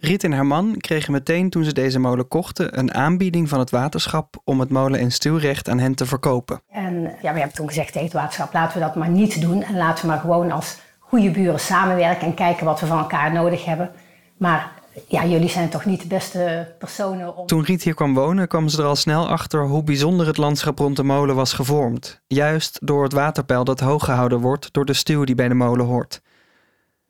Riet 0.00 0.24
en 0.24 0.32
haar 0.32 0.46
man 0.46 0.74
kregen 0.76 1.12
meteen 1.12 1.50
toen 1.50 1.64
ze 1.64 1.72
deze 1.72 1.98
molen 1.98 2.28
kochten 2.28 2.78
een 2.78 2.94
aanbieding 2.94 3.48
van 3.48 3.58
het 3.58 3.70
waterschap 3.70 4.36
om 4.44 4.60
het 4.60 4.70
molen- 4.70 5.00
en 5.00 5.10
stuwrecht 5.12 5.68
aan 5.68 5.78
hen 5.78 5.94
te 5.94 6.06
verkopen. 6.06 6.60
En 6.70 7.02
ja, 7.22 7.32
we 7.32 7.38
hebben 7.38 7.56
toen 7.56 7.68
gezegd 7.68 7.92
tegen 7.92 8.06
het 8.08 8.16
waterschap, 8.16 8.52
laten 8.52 8.78
we 8.78 8.84
dat 8.84 8.94
maar 8.94 9.10
niet 9.10 9.40
doen. 9.40 9.62
En 9.62 9.76
laten 9.76 10.04
we 10.04 10.10
maar 10.10 10.20
gewoon 10.20 10.50
als 10.50 10.78
goede 11.08 11.30
buren 11.30 11.60
samenwerken 11.60 12.26
en 12.26 12.34
kijken 12.34 12.66
wat 12.66 12.80
we 12.80 12.86
van 12.86 12.98
elkaar 12.98 13.32
nodig 13.32 13.64
hebben. 13.64 13.90
Maar 14.36 14.72
ja, 15.08 15.24
jullie 15.24 15.48
zijn 15.48 15.68
toch 15.68 15.84
niet 15.84 16.00
de 16.00 16.06
beste 16.06 16.74
personen 16.78 17.36
om... 17.36 17.46
Toen 17.46 17.64
Riet 17.64 17.82
hier 17.82 17.94
kwam 17.94 18.14
wonen, 18.14 18.48
kwam 18.48 18.68
ze 18.68 18.78
er 18.78 18.88
al 18.88 18.96
snel 18.96 19.28
achter 19.28 19.66
hoe 19.66 19.82
bijzonder 19.82 20.26
het 20.26 20.36
landschap 20.36 20.78
rond 20.78 20.96
de 20.96 21.02
molen 21.02 21.34
was 21.34 21.52
gevormd. 21.52 22.20
Juist 22.26 22.78
door 22.82 23.02
het 23.02 23.12
waterpeil 23.12 23.64
dat 23.64 23.80
hoog 23.80 24.04
gehouden 24.04 24.40
wordt 24.40 24.72
door 24.72 24.84
de 24.84 24.92
stuw 24.92 25.24
die 25.24 25.34
bij 25.34 25.48
de 25.48 25.54
molen 25.54 25.86
hoort. 25.86 26.20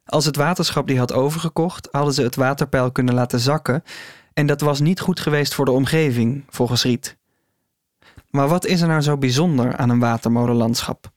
Als 0.04 0.24
het 0.24 0.36
waterschap 0.36 0.86
die 0.86 0.98
had 0.98 1.12
overgekocht, 1.12 1.88
hadden 1.90 2.14
ze 2.14 2.22
het 2.22 2.36
waterpeil 2.36 2.92
kunnen 2.92 3.14
laten 3.14 3.40
zakken. 3.40 3.82
En 4.34 4.46
dat 4.46 4.60
was 4.60 4.80
niet 4.80 5.00
goed 5.00 5.20
geweest 5.20 5.54
voor 5.54 5.64
de 5.64 5.70
omgeving, 5.70 6.44
volgens 6.48 6.82
Riet. 6.82 7.16
Maar 8.30 8.48
wat 8.48 8.66
is 8.66 8.80
er 8.80 8.88
nou 8.88 9.00
zo 9.00 9.16
bijzonder 9.16 9.76
aan 9.76 9.90
een 9.90 9.98
watermolenlandschap? 9.98 11.10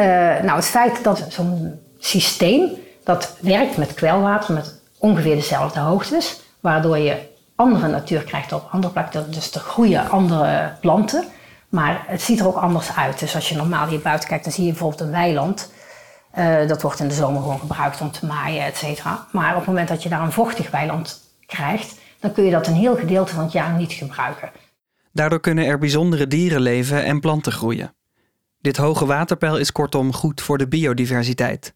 Eh, 0.00 0.06
nou, 0.42 0.56
het 0.56 0.64
feit 0.64 1.04
dat 1.04 1.24
zo'n 1.28 1.80
systeem 1.98 2.70
dat 3.04 3.36
werkt 3.40 3.76
met 3.76 3.94
kwelwater 3.94 4.54
met 4.54 4.80
ongeveer 4.98 5.34
dezelfde 5.34 5.80
hoogtes, 5.80 6.40
waardoor 6.60 6.98
je 6.98 7.16
andere 7.54 7.88
natuur 7.88 8.22
krijgt 8.22 8.52
op 8.52 8.68
andere 8.70 8.92
plekken. 8.92 9.30
Dus 9.30 9.54
er 9.54 9.60
groeien 9.60 10.08
andere 10.08 10.72
planten, 10.80 11.24
maar 11.68 12.04
het 12.06 12.22
ziet 12.22 12.40
er 12.40 12.46
ook 12.46 12.56
anders 12.56 12.96
uit. 12.96 13.18
Dus 13.18 13.34
als 13.34 13.48
je 13.48 13.56
normaal 13.56 13.86
hier 13.86 14.00
buiten 14.00 14.28
kijkt, 14.28 14.44
dan 14.44 14.52
zie 14.52 14.64
je 14.64 14.70
bijvoorbeeld 14.70 15.00
een 15.00 15.10
weiland. 15.10 15.72
Eh, 16.30 16.68
dat 16.68 16.82
wordt 16.82 17.00
in 17.00 17.08
de 17.08 17.14
zomer 17.14 17.42
gewoon 17.42 17.58
gebruikt 17.58 18.00
om 18.00 18.10
te 18.10 18.26
maaien, 18.26 18.64
et 18.64 18.76
cetera. 18.76 19.26
Maar 19.32 19.50
op 19.50 19.58
het 19.58 19.66
moment 19.66 19.88
dat 19.88 20.02
je 20.02 20.08
daar 20.08 20.22
een 20.22 20.32
vochtig 20.32 20.70
weiland 20.70 21.20
krijgt, 21.46 21.94
dan 22.20 22.32
kun 22.32 22.44
je 22.44 22.50
dat 22.50 22.66
een 22.66 22.74
heel 22.74 22.96
gedeelte 22.96 23.34
van 23.34 23.42
het 23.42 23.52
jaar 23.52 23.72
niet 23.72 23.92
gebruiken. 23.92 24.50
Daardoor 25.12 25.40
kunnen 25.40 25.66
er 25.66 25.78
bijzondere 25.78 26.26
dieren 26.26 26.60
leven 26.60 27.04
en 27.04 27.20
planten 27.20 27.52
groeien. 27.52 27.94
Dit 28.60 28.76
hoge 28.76 29.06
waterpeil 29.06 29.58
is 29.58 29.72
kortom 29.72 30.12
goed 30.12 30.40
voor 30.40 30.58
de 30.58 30.68
biodiversiteit. 30.68 31.74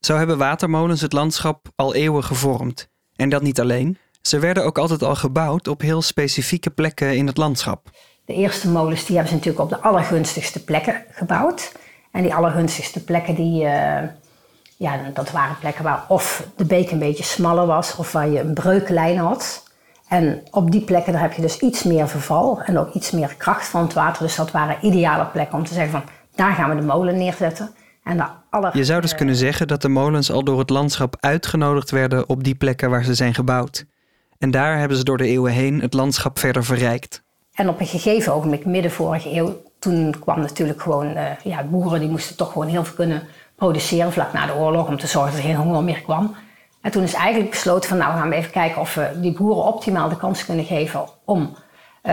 Zo 0.00 0.16
hebben 0.16 0.38
watermolens 0.38 1.00
het 1.00 1.12
landschap 1.12 1.68
al 1.76 1.94
eeuwen 1.94 2.24
gevormd. 2.24 2.88
En 3.16 3.28
dat 3.28 3.42
niet 3.42 3.60
alleen, 3.60 3.98
ze 4.22 4.38
werden 4.38 4.64
ook 4.64 4.78
altijd 4.78 5.02
al 5.02 5.14
gebouwd 5.14 5.68
op 5.68 5.80
heel 5.80 6.02
specifieke 6.02 6.70
plekken 6.70 7.16
in 7.16 7.26
het 7.26 7.36
landschap. 7.36 7.90
De 8.24 8.34
eerste 8.34 8.68
molens 8.68 9.04
die 9.04 9.16
hebben 9.16 9.28
ze 9.28 9.34
natuurlijk 9.34 9.64
op 9.64 9.70
de 9.70 9.88
allergunstigste 9.88 10.64
plekken 10.64 11.04
gebouwd. 11.10 11.72
En 12.12 12.22
die 12.22 12.34
allergunstigste 12.34 13.04
plekken, 13.04 13.34
die, 13.34 13.64
eh, 13.64 14.08
ja, 14.76 15.10
dat 15.14 15.30
waren 15.30 15.58
plekken 15.58 15.84
waar 15.84 16.04
of 16.08 16.48
de 16.56 16.64
beek 16.64 16.90
een 16.90 16.98
beetje 16.98 17.24
smaller 17.24 17.66
was 17.66 17.96
of 17.96 18.12
waar 18.12 18.28
je 18.28 18.40
een 18.40 18.54
breuklijn 18.54 19.16
had. 19.16 19.67
En 20.08 20.42
op 20.50 20.70
die 20.70 20.80
plekken 20.80 21.12
daar 21.12 21.22
heb 21.22 21.32
je 21.32 21.42
dus 21.42 21.58
iets 21.58 21.82
meer 21.82 22.08
verval 22.08 22.62
en 22.62 22.78
ook 22.78 22.94
iets 22.94 23.10
meer 23.10 23.34
kracht 23.36 23.68
van 23.68 23.82
het 23.82 23.92
water. 23.92 24.22
Dus 24.22 24.36
dat 24.36 24.50
waren 24.50 24.76
ideale 24.80 25.26
plekken 25.26 25.58
om 25.58 25.64
te 25.64 25.74
zeggen 25.74 25.92
van 25.92 26.02
daar 26.34 26.52
gaan 26.52 26.70
we 26.70 26.80
de 26.80 26.86
molen 26.86 27.16
neerzetten. 27.16 27.70
En 28.04 28.16
de 28.16 28.24
aller, 28.50 28.76
Je 28.76 28.84
zou 28.84 29.00
dus 29.00 29.14
kunnen 29.14 29.36
zeggen 29.36 29.68
dat 29.68 29.82
de 29.82 29.88
molens 29.88 30.30
al 30.30 30.44
door 30.44 30.58
het 30.58 30.70
landschap 30.70 31.16
uitgenodigd 31.20 31.90
werden 31.90 32.28
op 32.28 32.44
die 32.44 32.54
plekken 32.54 32.90
waar 32.90 33.04
ze 33.04 33.14
zijn 33.14 33.34
gebouwd. 33.34 33.84
En 34.38 34.50
daar 34.50 34.78
hebben 34.78 34.96
ze 34.96 35.04
door 35.04 35.18
de 35.18 35.26
eeuwen 35.26 35.52
heen 35.52 35.80
het 35.80 35.94
landschap 35.94 36.38
verder 36.38 36.64
verrijkt. 36.64 37.22
En 37.54 37.68
op 37.68 37.80
een 37.80 37.86
gegeven 37.86 38.34
ogenblik, 38.34 38.64
midden 38.64 38.90
vorige 38.90 39.34
eeuw, 39.34 39.62
toen 39.78 40.14
kwam 40.20 40.40
natuurlijk 40.40 40.82
gewoon, 40.82 41.16
uh, 41.16 41.24
ja, 41.44 41.64
boeren 41.64 42.00
die 42.00 42.08
moesten 42.08 42.36
toch 42.36 42.52
gewoon 42.52 42.68
heel 42.68 42.84
veel 42.84 42.94
kunnen 42.94 43.22
produceren 43.56 44.12
vlak 44.12 44.32
na 44.32 44.46
de 44.46 44.54
oorlog 44.54 44.88
om 44.88 44.98
te 44.98 45.06
zorgen 45.06 45.32
dat 45.32 45.40
er 45.40 45.46
geen 45.46 45.56
honger 45.56 45.82
meer 45.82 46.02
kwam. 46.02 46.34
En 46.88 46.94
toen 46.94 47.02
is 47.02 47.12
eigenlijk 47.14 47.50
besloten 47.50 47.88
van 47.88 47.98
nou 47.98 48.12
gaan 48.12 48.28
we 48.28 48.34
even 48.34 48.50
kijken 48.50 48.80
of 48.80 48.94
we 48.94 49.10
die 49.20 49.32
boeren 49.32 49.64
optimaal 49.64 50.08
de 50.08 50.16
kans 50.16 50.44
kunnen 50.44 50.64
geven 50.64 51.08
om 51.24 51.40
uh, 51.40 52.12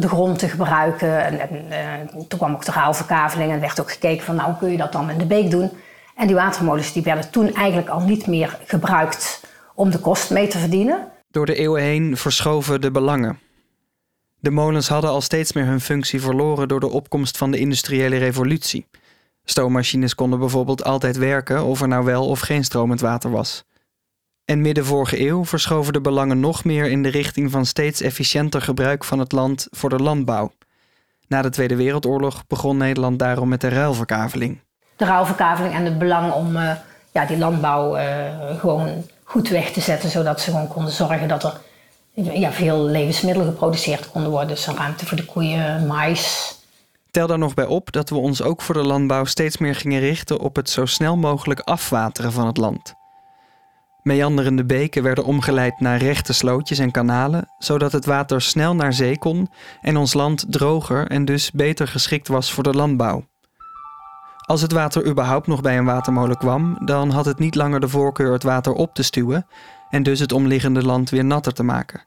de 0.00 0.08
grond 0.08 0.38
te 0.38 0.48
gebruiken. 0.48 1.24
En, 1.24 1.40
en 1.40 1.66
uh, 2.14 2.20
toen 2.28 2.38
kwam 2.38 2.54
ook 2.54 2.64
de 2.64 2.72
ruilverkaveling 2.72 3.52
en 3.52 3.60
werd 3.60 3.80
ook 3.80 3.90
gekeken 3.90 4.24
van 4.24 4.34
nou 4.34 4.54
kun 4.58 4.70
je 4.70 4.76
dat 4.76 4.92
dan 4.92 5.10
in 5.10 5.18
de 5.18 5.26
beek 5.26 5.50
doen. 5.50 5.70
En 6.16 6.26
die 6.26 6.36
watermolens 6.36 6.92
die 6.92 7.02
werden 7.02 7.30
toen 7.30 7.54
eigenlijk 7.54 7.88
al 7.88 8.00
niet 8.00 8.26
meer 8.26 8.58
gebruikt 8.64 9.46
om 9.74 9.90
de 9.90 9.98
kost 9.98 10.30
mee 10.30 10.48
te 10.48 10.58
verdienen. 10.58 11.08
Door 11.30 11.46
de 11.46 11.54
eeuwen 11.54 11.82
heen 11.82 12.16
verschoven 12.16 12.80
de 12.80 12.90
belangen. 12.90 13.38
De 14.40 14.50
molens 14.50 14.88
hadden 14.88 15.10
al 15.10 15.20
steeds 15.20 15.52
meer 15.52 15.66
hun 15.66 15.80
functie 15.80 16.20
verloren 16.20 16.68
door 16.68 16.80
de 16.80 16.90
opkomst 16.90 17.38
van 17.38 17.50
de 17.50 17.58
industriële 17.58 18.16
revolutie. 18.16 18.86
Stoommachines 19.44 20.14
konden 20.14 20.38
bijvoorbeeld 20.38 20.84
altijd 20.84 21.16
werken 21.16 21.64
of 21.64 21.80
er 21.80 21.88
nou 21.88 22.04
wel 22.04 22.28
of 22.28 22.40
geen 22.40 22.64
stromend 22.64 23.00
water 23.00 23.30
was. 23.30 23.64
En 24.44 24.60
midden 24.60 24.84
vorige 24.84 25.20
eeuw 25.20 25.44
verschoven 25.44 25.92
de 25.92 26.00
belangen 26.00 26.40
nog 26.40 26.64
meer 26.64 26.90
in 26.90 27.02
de 27.02 27.08
richting 27.08 27.50
van 27.50 27.66
steeds 27.66 28.00
efficiënter 28.00 28.62
gebruik 28.62 29.04
van 29.04 29.18
het 29.18 29.32
land 29.32 29.66
voor 29.70 29.88
de 29.88 29.98
landbouw. 29.98 30.52
Na 31.28 31.42
de 31.42 31.50
Tweede 31.50 31.76
Wereldoorlog 31.76 32.46
begon 32.46 32.76
Nederland 32.76 33.18
daarom 33.18 33.48
met 33.48 33.60
de 33.60 33.68
ruilverkaveling. 33.68 34.60
De 34.96 35.04
ruilverkaveling 35.04 35.74
en 35.74 35.84
het 35.84 35.98
belang 35.98 36.32
om 36.32 36.56
uh, 36.56 36.70
ja, 37.12 37.26
die 37.26 37.38
landbouw 37.38 37.96
uh, 37.96 38.04
gewoon 38.58 39.04
goed 39.22 39.48
weg 39.48 39.72
te 39.72 39.80
zetten, 39.80 40.10
zodat 40.10 40.40
ze 40.40 40.50
gewoon 40.50 40.68
konden 40.68 40.92
zorgen 40.92 41.28
dat 41.28 41.44
er 41.44 41.60
ja, 42.12 42.52
veel 42.52 42.84
levensmiddelen 42.84 43.48
geproduceerd 43.48 44.10
konden 44.10 44.30
worden. 44.30 44.48
Dus 44.48 44.66
ruimte 44.66 45.06
voor 45.06 45.16
de 45.16 45.24
koeien, 45.24 45.86
mais. 45.86 46.54
Tel 47.10 47.26
daar 47.26 47.38
nog 47.38 47.54
bij 47.54 47.66
op 47.66 47.92
dat 47.92 48.10
we 48.10 48.16
ons 48.16 48.42
ook 48.42 48.62
voor 48.62 48.74
de 48.74 48.82
landbouw 48.82 49.24
steeds 49.24 49.58
meer 49.58 49.74
gingen 49.74 50.00
richten 50.00 50.38
op 50.40 50.56
het 50.56 50.70
zo 50.70 50.86
snel 50.86 51.16
mogelijk 51.16 51.60
afwateren 51.60 52.32
van 52.32 52.46
het 52.46 52.56
land. 52.56 52.94
Meanderende 54.04 54.64
beken 54.64 55.02
werden 55.02 55.24
omgeleid 55.24 55.80
naar 55.80 55.98
rechte 55.98 56.32
slootjes 56.32 56.78
en 56.78 56.90
kanalen, 56.90 57.48
zodat 57.58 57.92
het 57.92 58.04
water 58.04 58.42
snel 58.42 58.74
naar 58.74 58.92
zee 58.92 59.18
kon 59.18 59.50
en 59.80 59.96
ons 59.96 60.14
land 60.14 60.44
droger 60.48 61.06
en 61.06 61.24
dus 61.24 61.50
beter 61.50 61.88
geschikt 61.88 62.28
was 62.28 62.52
voor 62.52 62.62
de 62.62 62.72
landbouw. 62.72 63.24
Als 64.46 64.60
het 64.60 64.72
water 64.72 65.06
überhaupt 65.06 65.46
nog 65.46 65.60
bij 65.60 65.78
een 65.78 65.84
watermolen 65.84 66.36
kwam, 66.36 66.78
dan 66.84 67.10
had 67.10 67.24
het 67.24 67.38
niet 67.38 67.54
langer 67.54 67.80
de 67.80 67.88
voorkeur 67.88 68.32
het 68.32 68.42
water 68.42 68.72
op 68.72 68.94
te 68.94 69.02
stuwen 69.02 69.46
en 69.90 70.02
dus 70.02 70.20
het 70.20 70.32
omliggende 70.32 70.82
land 70.82 71.10
weer 71.10 71.24
natter 71.24 71.52
te 71.52 71.62
maken. 71.62 72.04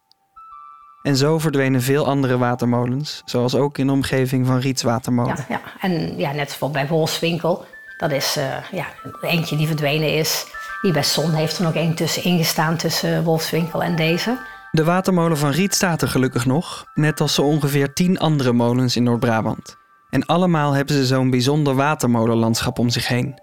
En 1.01 1.15
zo 1.15 1.39
verdwenen 1.39 1.81
veel 1.81 2.05
andere 2.05 2.37
watermolens, 2.37 3.21
zoals 3.25 3.55
ook 3.55 3.77
in 3.77 3.87
de 3.87 3.93
omgeving 3.93 4.45
van 4.45 4.59
Rietswatermolen. 4.59 5.35
Ja, 5.37 5.45
ja. 5.49 5.61
en 5.79 6.17
ja, 6.17 6.31
net 6.31 6.51
zoals 6.51 6.73
bij 6.73 6.87
Wolfswinkel, 6.87 7.65
dat 7.97 8.11
is 8.11 8.37
uh, 8.37 8.71
ja, 8.71 8.85
eentje 9.21 9.57
die 9.57 9.67
verdwenen 9.67 10.13
is. 10.13 10.55
Hier 10.81 10.93
bij 10.93 11.03
Son 11.03 11.33
heeft 11.33 11.57
er 11.57 11.63
nog 11.63 11.73
één 11.73 11.95
tussen 11.95 12.23
ingestaan 12.23 12.77
tussen 12.77 13.23
Wolfswinkel 13.23 13.83
en 13.83 13.95
deze. 13.95 14.37
De 14.71 14.83
watermolen 14.83 15.37
van 15.37 15.49
Riet 15.49 15.75
staat 15.75 16.01
er 16.01 16.07
gelukkig 16.07 16.45
nog, 16.45 16.85
net 16.93 17.21
als 17.21 17.33
zo 17.33 17.41
ongeveer 17.41 17.93
tien 17.93 18.19
andere 18.19 18.53
molens 18.53 18.95
in 18.95 19.03
Noord-Brabant. 19.03 19.75
En 20.09 20.25
allemaal 20.25 20.73
hebben 20.73 20.95
ze 20.95 21.05
zo'n 21.05 21.29
bijzonder 21.29 21.75
watermolenlandschap 21.75 22.79
om 22.79 22.89
zich 22.89 23.07
heen. 23.07 23.41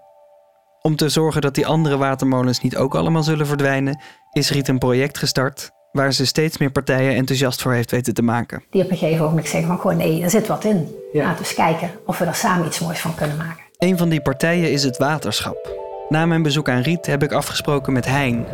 Om 0.81 0.95
te 0.95 1.09
zorgen 1.09 1.41
dat 1.41 1.55
die 1.55 1.67
andere 1.67 1.97
watermolens 1.97 2.61
niet 2.61 2.77
ook 2.77 2.95
allemaal 2.95 3.23
zullen 3.23 3.47
verdwijnen, 3.47 4.01
is 4.31 4.49
Riet 4.49 4.67
een 4.67 4.77
project 4.77 5.17
gestart 5.17 5.71
waar 5.91 6.13
ze 6.13 6.25
steeds 6.25 6.57
meer 6.57 6.71
partijen 6.71 7.15
enthousiast 7.15 7.61
voor 7.61 7.73
heeft 7.73 7.91
weten 7.91 8.13
te 8.13 8.21
maken. 8.21 8.63
Die 8.69 8.83
op 8.83 8.91
een 8.91 8.97
gegeven 8.97 9.25
moment 9.25 9.47
zeggen 9.47 9.67
van 9.67 9.79
gewoon 9.79 9.97
nee, 9.97 10.23
er 10.23 10.29
zit 10.29 10.47
wat 10.47 10.63
in. 10.63 10.95
Laten 11.13 11.33
we 11.33 11.39
eens 11.39 11.53
kijken 11.53 11.91
of 12.05 12.17
we 12.17 12.25
er 12.25 12.35
samen 12.35 12.65
iets 12.65 12.79
moois 12.79 12.99
van 12.99 13.15
kunnen 13.15 13.37
maken. 13.37 13.63
Een 13.77 13.97
van 13.97 14.09
die 14.09 14.21
partijen 14.21 14.71
is 14.71 14.83
het 14.83 14.97
waterschap. 14.97 15.84
Na 16.09 16.25
mijn 16.25 16.43
bezoek 16.43 16.69
aan 16.69 16.81
Riet 16.81 17.05
heb 17.05 17.23
ik 17.23 17.31
afgesproken 17.31 17.93
met 17.93 18.05
Hein. 18.05 18.45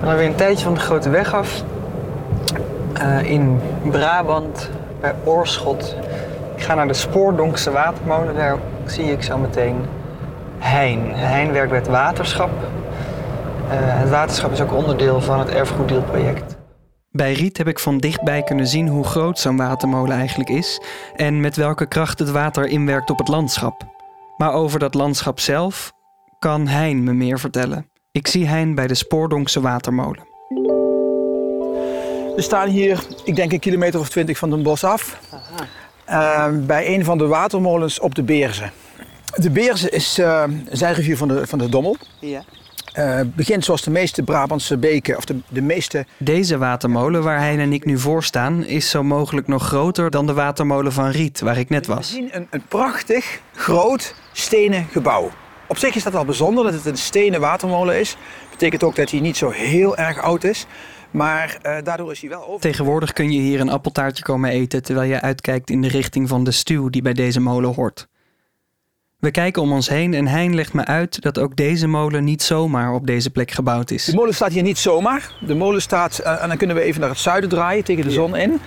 We 0.00 0.06
gaan 0.06 0.16
weer 0.16 0.26
een 0.26 0.34
tijdje 0.34 0.64
van 0.64 0.74
de 0.74 0.80
grote 0.80 1.10
weg 1.10 1.34
af. 1.34 1.62
Uh, 3.02 3.30
in 3.30 3.60
Brabant, 3.90 4.70
bij 5.00 5.14
Oorschot. 5.24 5.96
Ik 6.56 6.62
ga 6.62 6.74
naar 6.74 6.86
de 6.86 6.94
Spoordonkse 6.94 7.70
watermolen. 7.70 8.34
Daar 8.34 8.56
zie 8.86 9.12
ik 9.12 9.22
zo 9.22 9.38
meteen 9.38 9.76
Hein. 10.58 11.14
Hein 11.14 11.52
werkt 11.52 11.70
bij 11.70 11.78
het 11.78 11.88
waterschap. 11.88 12.50
Uh, 12.50 13.70
het 13.70 14.10
waterschap 14.10 14.52
is 14.52 14.60
ook 14.60 14.72
onderdeel 14.72 15.20
van 15.20 15.38
het 15.38 15.48
erfgoeddeelproject. 15.48 16.56
Bij 17.10 17.32
Riet 17.32 17.58
heb 17.58 17.68
ik 17.68 17.78
van 17.78 17.98
dichtbij 17.98 18.42
kunnen 18.42 18.66
zien 18.66 18.88
hoe 18.88 19.04
groot 19.04 19.38
zo'n 19.38 19.56
watermolen 19.56 20.16
eigenlijk 20.16 20.48
is 20.48 20.82
en 21.16 21.40
met 21.40 21.56
welke 21.56 21.86
kracht 21.86 22.18
het 22.18 22.30
water 22.30 22.66
inwerkt 22.66 23.10
op 23.10 23.18
het 23.18 23.28
landschap. 23.28 23.86
Maar 24.36 24.52
over 24.52 24.78
dat 24.78 24.94
landschap 24.94 25.40
zelf 25.40 25.92
kan 26.38 26.66
Hein 26.66 27.04
me 27.04 27.12
meer 27.12 27.38
vertellen. 27.38 27.90
Ik 28.10 28.26
zie 28.26 28.46
Hein 28.46 28.74
bij 28.74 28.86
de 28.86 28.94
Spoordonkse 28.94 29.60
watermolen. 29.60 30.26
We 32.36 32.44
staan 32.44 32.68
hier, 32.68 33.06
ik 33.24 33.36
denk 33.36 33.52
een 33.52 33.58
kilometer 33.58 34.00
of 34.00 34.08
twintig 34.08 34.38
van 34.38 34.50
Den 34.50 34.62
Bosch 34.62 34.84
af. 34.84 35.18
Uh, 36.08 36.46
bij 36.52 36.94
een 36.94 37.04
van 37.04 37.18
de 37.18 37.26
watermolens 37.26 38.00
op 38.00 38.14
de 38.14 38.22
Beerze. 38.22 38.70
De 39.34 39.50
Beerze 39.50 39.90
is 39.90 40.18
uh, 40.18 40.42
een 40.46 40.76
zijrivier 40.76 41.16
van 41.16 41.28
de, 41.28 41.46
van 41.46 41.58
de 41.58 41.68
Dommel. 41.68 41.96
Ja. 42.20 42.42
Uh, 42.94 43.20
begint 43.34 43.64
zoals 43.64 43.82
de 43.82 43.90
meeste 43.90 44.22
Brabantse 44.22 44.76
beken, 44.76 45.16
of 45.16 45.24
de, 45.24 45.40
de 45.48 45.62
meeste... 45.62 46.06
Deze 46.16 46.58
watermolen 46.58 47.22
waar 47.22 47.38
Hein 47.38 47.58
en 47.58 47.72
ik 47.72 47.84
nu 47.84 47.98
voor 47.98 48.24
staan... 48.24 48.64
is 48.64 48.90
zo 48.90 49.02
mogelijk 49.02 49.46
nog 49.46 49.66
groter 49.66 50.10
dan 50.10 50.26
de 50.26 50.32
watermolen 50.32 50.92
van 50.92 51.10
Riet, 51.10 51.40
waar 51.40 51.58
ik 51.58 51.68
net 51.68 51.86
was. 51.86 52.10
We 52.10 52.16
zien 52.16 52.28
een, 52.32 52.46
een 52.50 52.62
prachtig, 52.68 53.40
groot, 53.54 54.14
stenen 54.32 54.86
gebouw. 54.90 55.30
Op 55.68 55.78
zich 55.78 55.94
is 55.94 56.02
dat 56.02 56.14
al 56.14 56.24
bijzonder 56.24 56.64
dat 56.64 56.72
het 56.72 56.86
een 56.86 56.96
stenen 56.96 57.40
watermolen 57.40 58.00
is. 58.00 58.16
Betekent 58.50 58.82
ook 58.82 58.96
dat 58.96 59.10
hij 59.10 59.20
niet 59.20 59.36
zo 59.36 59.50
heel 59.50 59.96
erg 59.96 60.22
oud 60.22 60.44
is. 60.44 60.66
Maar 61.10 61.58
uh, 61.62 61.76
daardoor 61.82 62.12
is 62.12 62.20
hij 62.20 62.30
wel 62.30 62.46
over. 62.46 62.60
Tegenwoordig 62.60 63.12
kun 63.12 63.32
je 63.32 63.40
hier 63.40 63.60
een 63.60 63.70
appeltaartje 63.70 64.22
komen 64.22 64.50
eten 64.50 64.82
terwijl 64.82 65.10
je 65.10 65.20
uitkijkt 65.20 65.70
in 65.70 65.80
de 65.80 65.88
richting 65.88 66.28
van 66.28 66.44
de 66.44 66.50
stuw 66.50 66.88
die 66.88 67.02
bij 67.02 67.12
deze 67.12 67.40
molen 67.40 67.74
hoort. 67.74 68.08
We 69.18 69.30
kijken 69.30 69.62
om 69.62 69.72
ons 69.72 69.88
heen 69.88 70.14
en 70.14 70.26
Hein 70.26 70.54
legt 70.54 70.72
me 70.72 70.84
uit 70.84 71.22
dat 71.22 71.38
ook 71.38 71.56
deze 71.56 71.86
molen 71.86 72.24
niet 72.24 72.42
zomaar 72.42 72.92
op 72.92 73.06
deze 73.06 73.30
plek 73.30 73.50
gebouwd 73.50 73.90
is. 73.90 74.04
De 74.04 74.14
molen 74.14 74.34
staat 74.34 74.52
hier 74.52 74.62
niet 74.62 74.78
zomaar. 74.78 75.32
De 75.40 75.54
molen 75.54 75.82
staat, 75.82 76.20
uh, 76.20 76.42
en 76.42 76.48
dan 76.48 76.56
kunnen 76.56 76.76
we 76.76 76.82
even 76.82 77.00
naar 77.00 77.10
het 77.10 77.18
zuiden 77.18 77.48
draaien 77.48 77.84
tegen 77.84 78.04
de 78.04 78.10
zon 78.10 78.36
in. 78.36 78.60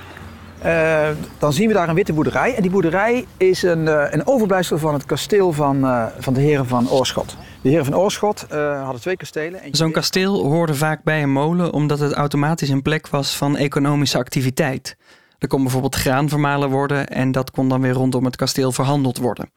Uh, 0.66 1.10
dan 1.40 1.54
zien 1.54 1.68
we 1.68 1.74
daar 1.74 1.90
een 1.90 1.96
witte 1.96 2.14
boerderij. 2.14 2.56
En 2.56 2.62
die 2.62 2.72
boerderij 2.72 3.26
is 3.38 3.64
een, 3.64 3.86
uh, 3.86 4.04
een 4.10 4.28
overblijfsel 4.28 4.78
van 4.78 4.94
het 4.94 5.06
kasteel 5.06 5.52
van, 5.52 5.78
uh, 5.78 6.06
van 6.20 6.34
de 6.34 6.40
heren 6.40 6.68
van 6.68 6.90
Oorschot. 6.90 7.38
De 7.62 7.70
heren 7.70 7.86
van 7.86 7.96
Oorschot 7.96 8.46
hadden 8.84 9.02
twee 9.02 9.18
kastelen. 9.18 9.62
Zo'n 9.72 9.92
kasteel 9.92 10.44
hoorde 10.44 10.76
vaak 10.76 11.04
bij 11.04 11.24
een 11.24 11.32
molen 11.32 11.74
omdat 11.74 12.00
het 12.00 12.14
automatisch 12.14 12.70
een 12.70 12.82
plek 12.82 13.08
was 13.08 13.38
van 13.38 13.58
economische 13.58 14.18
activiteit. 14.18 14.98
Er 15.40 15.48
kon 15.48 15.62
bijvoorbeeld 15.62 15.96
graan 15.96 16.30
vermalen 16.30 16.70
worden 16.70 17.08
en 17.08 17.32
dat 17.32 17.52
kon 17.52 17.70
dan 17.70 17.82
weer 17.82 17.94
rondom 17.94 18.26
het 18.26 18.36
kasteel 18.36 18.72
verhandeld 18.72 19.18
worden. 19.18 19.50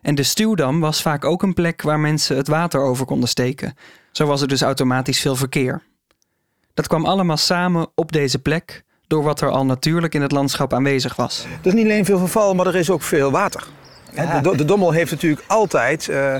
En 0.00 0.14
de 0.14 0.22
stuwdam 0.22 0.80
was 0.80 1.02
vaak 1.02 1.24
ook 1.24 1.42
een 1.42 1.54
plek 1.54 1.82
waar 1.82 2.00
mensen 2.00 2.36
het 2.36 2.48
water 2.48 2.80
over 2.80 3.06
konden 3.06 3.28
steken. 3.28 3.74
Zo 4.10 4.26
was 4.26 4.40
er 4.40 4.48
dus 4.48 4.62
automatisch 4.62 5.20
veel 5.20 5.36
verkeer. 5.36 5.82
Dat 6.74 6.86
kwam 6.86 7.04
allemaal 7.04 7.36
samen 7.36 7.86
op 7.94 8.12
deze 8.12 8.38
plek 8.38 8.84
door 9.12 9.22
wat 9.22 9.40
er 9.40 9.50
al 9.50 9.64
natuurlijk 9.64 10.14
in 10.14 10.22
het 10.22 10.32
landschap 10.32 10.72
aanwezig 10.72 11.16
was. 11.16 11.46
Er 11.60 11.66
is 11.66 11.72
niet 11.72 11.84
alleen 11.84 12.04
veel 12.04 12.18
verval, 12.18 12.54
maar 12.54 12.66
er 12.66 12.76
is 12.76 12.90
ook 12.90 13.02
veel 13.02 13.30
water. 13.30 13.66
Ja. 14.14 14.40
De, 14.40 14.56
de, 14.56 14.64
Dommel 14.64 14.90
heeft 14.90 15.10
natuurlijk 15.10 15.44
altijd 15.46 16.08
uh, 16.08 16.36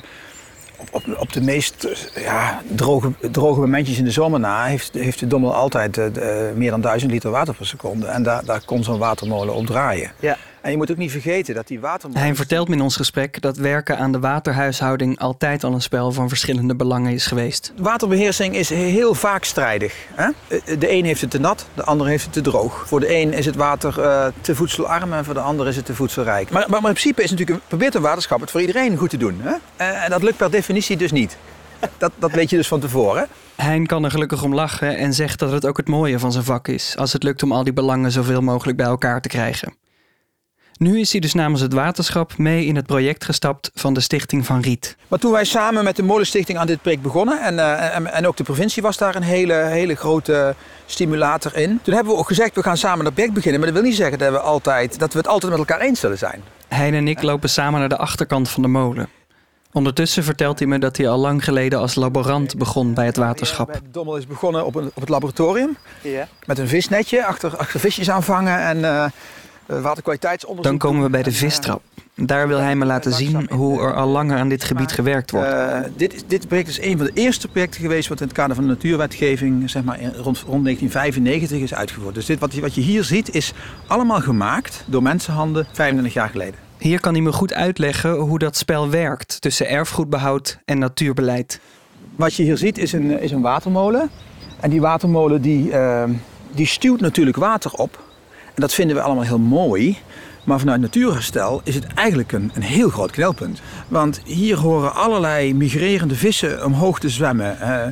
op, 0.91 1.03
op, 1.17 1.33
de 1.33 1.41
meest 1.41 1.85
uh, 1.85 2.25
ja, 2.25 2.63
droge, 2.67 3.13
droge 3.31 3.61
momentjes 3.61 3.99
in 3.99 4.05
de 4.05 4.11
zomer 4.11 4.41
na... 4.41 4.65
heeft, 4.65 4.95
heeft 4.95 5.19
de 5.19 5.27
Dommel 5.27 5.55
altijd 5.55 5.97
uh, 5.97 6.07
meer 6.55 6.71
dan 6.71 6.81
1000 6.81 7.11
liter 7.11 7.31
water 7.31 7.55
per 7.55 7.67
seconde. 7.67 8.07
En 8.07 8.23
daar, 8.23 8.45
daar 8.45 8.63
kon 8.65 8.85
zo'n 8.85 8.99
watermolen 8.99 9.55
op 9.55 9.67
draaien. 9.67 10.13
Ja. 10.21 10.37
En 10.63 10.71
je 10.71 10.77
moet 10.77 10.91
ook 10.91 10.97
niet 10.97 11.11
vergeten 11.11 11.55
dat 11.55 11.67
die 11.67 11.81
watermolen... 11.81 12.23
Hij 12.23 12.35
vertelt 12.35 12.69
me 12.69 12.75
in 12.75 12.81
ons 12.81 12.97
gesprek 12.97 13.41
dat 13.41 13.57
werken 13.57 13.99
aan 13.99 14.13
de 14.13 14.19
waterhuishouding 14.19 15.19
altijd 15.19 15.65
al 15.65 15.73
een 15.73 15.83
spel 15.83 16.13
van 16.13 16.29
verschillende 16.29 16.77
belangen 16.77 17.13
is 17.13 17.27
geweest. 17.27 17.73
Waterbeheersing 17.77 18.55
is 18.55 18.69
heel 18.69 19.15
vaak 19.15 19.45
strijdig. 19.45 19.95
Hè? 20.15 20.29
De 20.79 20.91
een 20.91 21.05
heeft 21.05 21.21
het 21.21 21.31
te 21.31 21.39
nat, 21.39 21.67
de 21.75 21.85
ander 21.85 22.07
heeft 22.07 22.25
het 22.25 22.33
te 22.33 22.41
droog. 22.41 22.85
Voor 22.87 23.01
de 23.01 23.15
een 23.15 23.33
is 23.33 23.47
het 23.47 23.57
water 23.57 23.99
uh, 23.99 24.27
te 24.41 24.55
voedselarm 24.55 25.13
en 25.13 25.25
voor 25.25 25.35
de 25.35 25.41
ander 25.41 25.69
is 25.69 25.77
het 25.77 25.85
te 25.85 25.95
voedselrijk. 25.95 26.51
Maar, 26.51 26.67
maar, 26.69 26.77
in 26.77 26.83
principe 26.83 27.23
is 27.23 27.31
natuurlijk, 27.31 27.61
probeert 27.69 27.95
een 27.95 28.03
waterschap 28.03 28.41
het 28.41 28.51
voor 28.51 28.61
iedereen 28.61 28.97
goed 28.97 29.11
te 29.11 29.17
doen. 29.17 29.41
Hè? 29.43 29.85
En 29.85 30.11
dat 30.11 30.23
lukt 30.23 30.37
per 30.37 30.51
definitie 30.51 30.97
dus 30.97 31.13
niet. 31.13 31.37
Dat, 31.99 32.13
dat 32.19 32.31
weet 32.31 32.51
je 32.51 32.57
dus 32.57 32.69
van 32.69 32.81
tevoren. 32.81 33.27
Hein 33.55 33.87
kan 33.87 34.05
er 34.05 34.11
gelukkig 34.11 34.43
om 34.43 34.55
lachen 34.55 34.97
en 34.97 35.15
zegt 35.15 35.39
dat 35.39 35.53
het 35.53 35.67
ook 35.67 35.77
het 35.77 35.89
mooie 35.89 36.19
van 36.19 36.33
zijn 36.33 36.45
vak 36.45 36.69
is... 36.69 36.97
als 36.97 37.13
het 37.13 37.23
lukt 37.23 37.43
om 37.43 37.53
al 37.53 37.65
die 37.65 37.73
belangen 37.73 38.11
zoveel 38.11 38.41
mogelijk 38.41 38.77
bij 38.77 38.87
elkaar 38.87 39.21
te 39.21 39.29
krijgen. 39.29 39.82
Nu 40.83 41.01
is 41.01 41.13
hij 41.13 41.21
dus 41.21 41.35
namens 41.35 41.61
het 41.61 41.73
waterschap 41.73 42.39
mee 42.39 42.67
in 42.67 42.77
het 42.77 42.87
project 42.87 43.25
gestapt 43.25 43.71
van 43.75 43.95
de 43.95 44.01
Stichting 44.01 44.47
van 44.47 44.61
Riet. 44.61 44.97
Maar 45.09 45.19
toen 45.19 45.33
wij 45.33 45.45
samen 45.45 45.85
met 45.85 45.97
de 45.97 46.03
Molenstichting 46.03 46.59
aan 46.59 46.67
dit 46.67 46.83
project 46.83 47.03
begonnen, 47.03 47.43
en, 47.43 47.55
uh, 47.55 47.95
en, 47.97 48.13
en, 48.13 48.27
ook 48.27 48.37
de 48.37 48.43
provincie 48.43 48.83
was 48.83 48.97
daar 48.97 49.15
een 49.15 49.23
hele, 49.23 49.55
hele 49.55 49.95
grote 49.95 50.55
stimulator 50.87 51.57
in. 51.57 51.81
Toen 51.83 51.95
hebben 51.95 52.13
we 52.13 52.19
ook 52.19 52.27
gezegd, 52.27 52.55
we 52.55 52.63
gaan 52.63 52.77
samen 52.77 53.05
dat 53.05 53.15
project 53.15 53.35
beginnen. 53.35 53.61
Maar 53.61 53.71
dat 53.71 53.81
wil 53.81 53.89
niet 53.89 53.99
zeggen 53.99 54.19
dat 54.19 54.31
we, 54.31 54.39
altijd, 54.39 54.99
dat 54.99 55.13
we 55.13 55.19
het 55.19 55.29
altijd 55.29 55.51
met 55.51 55.61
elkaar 55.61 55.81
eens 55.81 56.01
zullen 56.01 56.19
zijn. 56.19 56.43
Hein 56.69 56.95
en 56.95 57.09
ik 57.09 57.23
lopen 57.23 57.51
samen 57.51 57.81
naar 57.81 57.89
de 57.89 57.99
achterkant 57.99 58.49
van 58.49 58.63
de 58.63 58.69
molen. 58.69 59.09
Ondertussen 59.73 60.25
vertelt 60.25 60.59
hij 60.59 60.69
me 60.69 60.79
dat 60.79 60.97
hij 60.97 61.09
al 61.09 61.19
lang 61.19 61.45
geleden 61.45 61.79
als 61.79 61.95
laborant 61.95 62.59
begon 62.59 62.95
bij 62.95 63.07
het 63.07 63.17
waterschap. 63.17 63.81
Dommel 63.91 64.17
is 64.17 64.27
begonnen 64.27 64.67
op, 64.67 64.75
een, 64.75 64.91
op 64.95 65.01
het 65.01 65.09
laboratorium. 65.09 65.77
Ja. 66.01 66.29
Met 66.45 66.59
een 66.59 66.69
visnetje, 66.69 67.25
achter, 67.25 67.57
achter 67.57 67.81
visjes 67.81 68.11
aanvangen 68.11 68.59
en 68.59 68.85
eh, 68.85 69.05
waterkwaliteitsonderzoek. 69.67 70.65
Dan 70.65 70.79
komen 70.79 71.03
we 71.03 71.11
bij 71.11 71.23
de 71.23 71.33
vistrap. 71.33 71.83
Daar 72.17 72.49
wil 72.49 72.59
hij 72.59 72.77
me 72.77 72.85
laten 72.85 73.13
zien 73.13 73.47
hoe 73.51 73.81
er 73.81 73.95
al 73.95 74.09
langer 74.09 74.39
aan 74.39 74.49
dit 74.49 74.65
gebied 74.65 74.93
gewerkt 74.93 75.31
wordt. 75.31 75.49
Uh, 75.49 75.79
dit, 75.97 76.25
dit 76.27 76.49
project 76.49 76.69
is 76.69 76.81
een 76.81 76.97
van 76.97 77.07
de 77.07 77.13
eerste 77.15 77.49
projecten 77.49 77.81
geweest 77.81 78.09
wat 78.09 78.21
in 78.21 78.27
het 78.27 78.37
kader 78.37 78.55
van 78.55 78.65
de 78.65 78.71
natuurwetgeving 78.71 79.71
zeg 79.71 79.83
maar, 79.85 79.99
rond, 80.03 80.15
rond 80.47 80.65
1995 80.65 81.59
is 81.61 81.75
uitgevoerd. 81.75 82.15
Dus 82.15 82.27
dit, 82.27 82.39
wat, 82.39 82.55
je- 82.55 82.61
wat 82.61 82.75
je 82.75 82.81
hier 82.81 83.05
ziet 83.05 83.35
is 83.35 83.53
allemaal 83.87 84.21
gemaakt 84.21 84.85
door 84.87 85.03
mensenhanden 85.03 85.67
25 85.73 86.13
jaar 86.15 86.29
geleden. 86.29 86.55
Hier 86.79 87.01
kan 87.01 87.13
hij 87.13 87.23
me 87.23 87.33
goed 87.33 87.53
uitleggen 87.55 88.13
hoe 88.15 88.39
dat 88.39 88.57
spel 88.57 88.91
werkt 88.91 89.41
tussen 89.41 89.69
erfgoedbehoud 89.69 90.59
en 90.65 90.79
natuurbeleid. 90.79 91.61
Wat 92.17 92.35
je 92.35 92.43
hier 92.43 92.57
ziet 92.57 92.79
is 92.79 92.93
een, 92.93 93.21
is 93.21 93.31
een 93.31 93.41
watermolen. 93.43 94.11
En 94.61 94.71
die 94.71 94.81
watermolen 94.81 95.43
die, 95.43 95.73
eh, 95.73 96.05
die 96.55 96.67
stuwt 96.67 97.01
natuurlijk 97.01 97.37
water 97.37 97.73
op. 97.73 98.03
En 98.55 98.61
dat 98.61 98.75
vinden 98.75 98.97
we 98.97 99.03
allemaal 99.03 99.25
heel 99.25 99.39
mooi. 99.39 99.99
Maar 100.45 100.59
vanuit 100.59 100.81
natuurherstel 100.81 101.61
is 101.65 101.75
het 101.75 101.87
eigenlijk 101.95 102.33
een, 102.33 102.51
een 102.55 102.63
heel 102.63 102.89
groot 102.89 103.11
knelpunt. 103.11 103.61
Want 103.89 104.21
hier 104.25 104.59
horen 104.59 104.95
allerlei 104.95 105.55
migrerende 105.55 106.15
vissen 106.15 106.65
omhoog 106.65 106.99
te 106.99 107.09
zwemmen. 107.09 107.61
eh, 107.61 107.87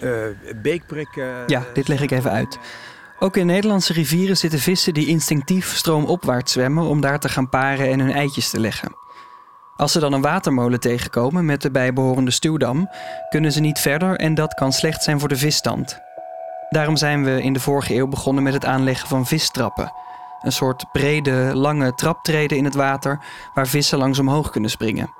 eh, 0.00 0.36
beekprikken. 0.62 1.28
Ja, 1.46 1.64
dit 1.74 1.88
leg 1.88 2.00
ik 2.00 2.10
even 2.10 2.30
uit. 2.30 2.58
Ook 3.18 3.36
in 3.36 3.46
Nederlandse 3.46 3.92
rivieren 3.92 4.36
zitten 4.36 4.58
vissen 4.58 4.94
die 4.94 5.06
instinctief 5.06 5.76
stroomopwaarts 5.76 6.52
zwemmen 6.52 6.84
om 6.84 7.00
daar 7.00 7.18
te 7.18 7.28
gaan 7.28 7.48
paren 7.48 7.90
en 7.90 8.00
hun 8.00 8.12
eitjes 8.12 8.50
te 8.50 8.60
leggen. 8.60 8.96
Als 9.76 9.92
ze 9.92 9.98
dan 9.98 10.12
een 10.12 10.20
watermolen 10.20 10.80
tegenkomen 10.80 11.44
met 11.44 11.62
de 11.62 11.70
bijbehorende 11.70 12.30
stuwdam, 12.30 12.88
kunnen 13.28 13.52
ze 13.52 13.60
niet 13.60 13.78
verder 13.78 14.16
en 14.16 14.34
dat 14.34 14.54
kan 14.54 14.72
slecht 14.72 15.02
zijn 15.02 15.20
voor 15.20 15.28
de 15.28 15.36
visstand. 15.36 15.98
Daarom 16.70 16.96
zijn 16.96 17.24
we 17.24 17.42
in 17.42 17.52
de 17.52 17.60
vorige 17.60 17.94
eeuw 17.94 18.06
begonnen 18.08 18.42
met 18.42 18.52
het 18.52 18.64
aanleggen 18.64 19.08
van 19.08 19.26
vistrappen. 19.26 19.92
Een 20.40 20.52
soort 20.52 20.84
brede, 20.92 21.50
lange 21.54 21.94
traptreden 21.94 22.56
in 22.58 22.64
het 22.64 22.74
water 22.74 23.18
waar 23.54 23.66
vissen 23.66 23.98
langs 23.98 24.18
omhoog 24.18 24.50
kunnen 24.50 24.70
springen. 24.70 25.12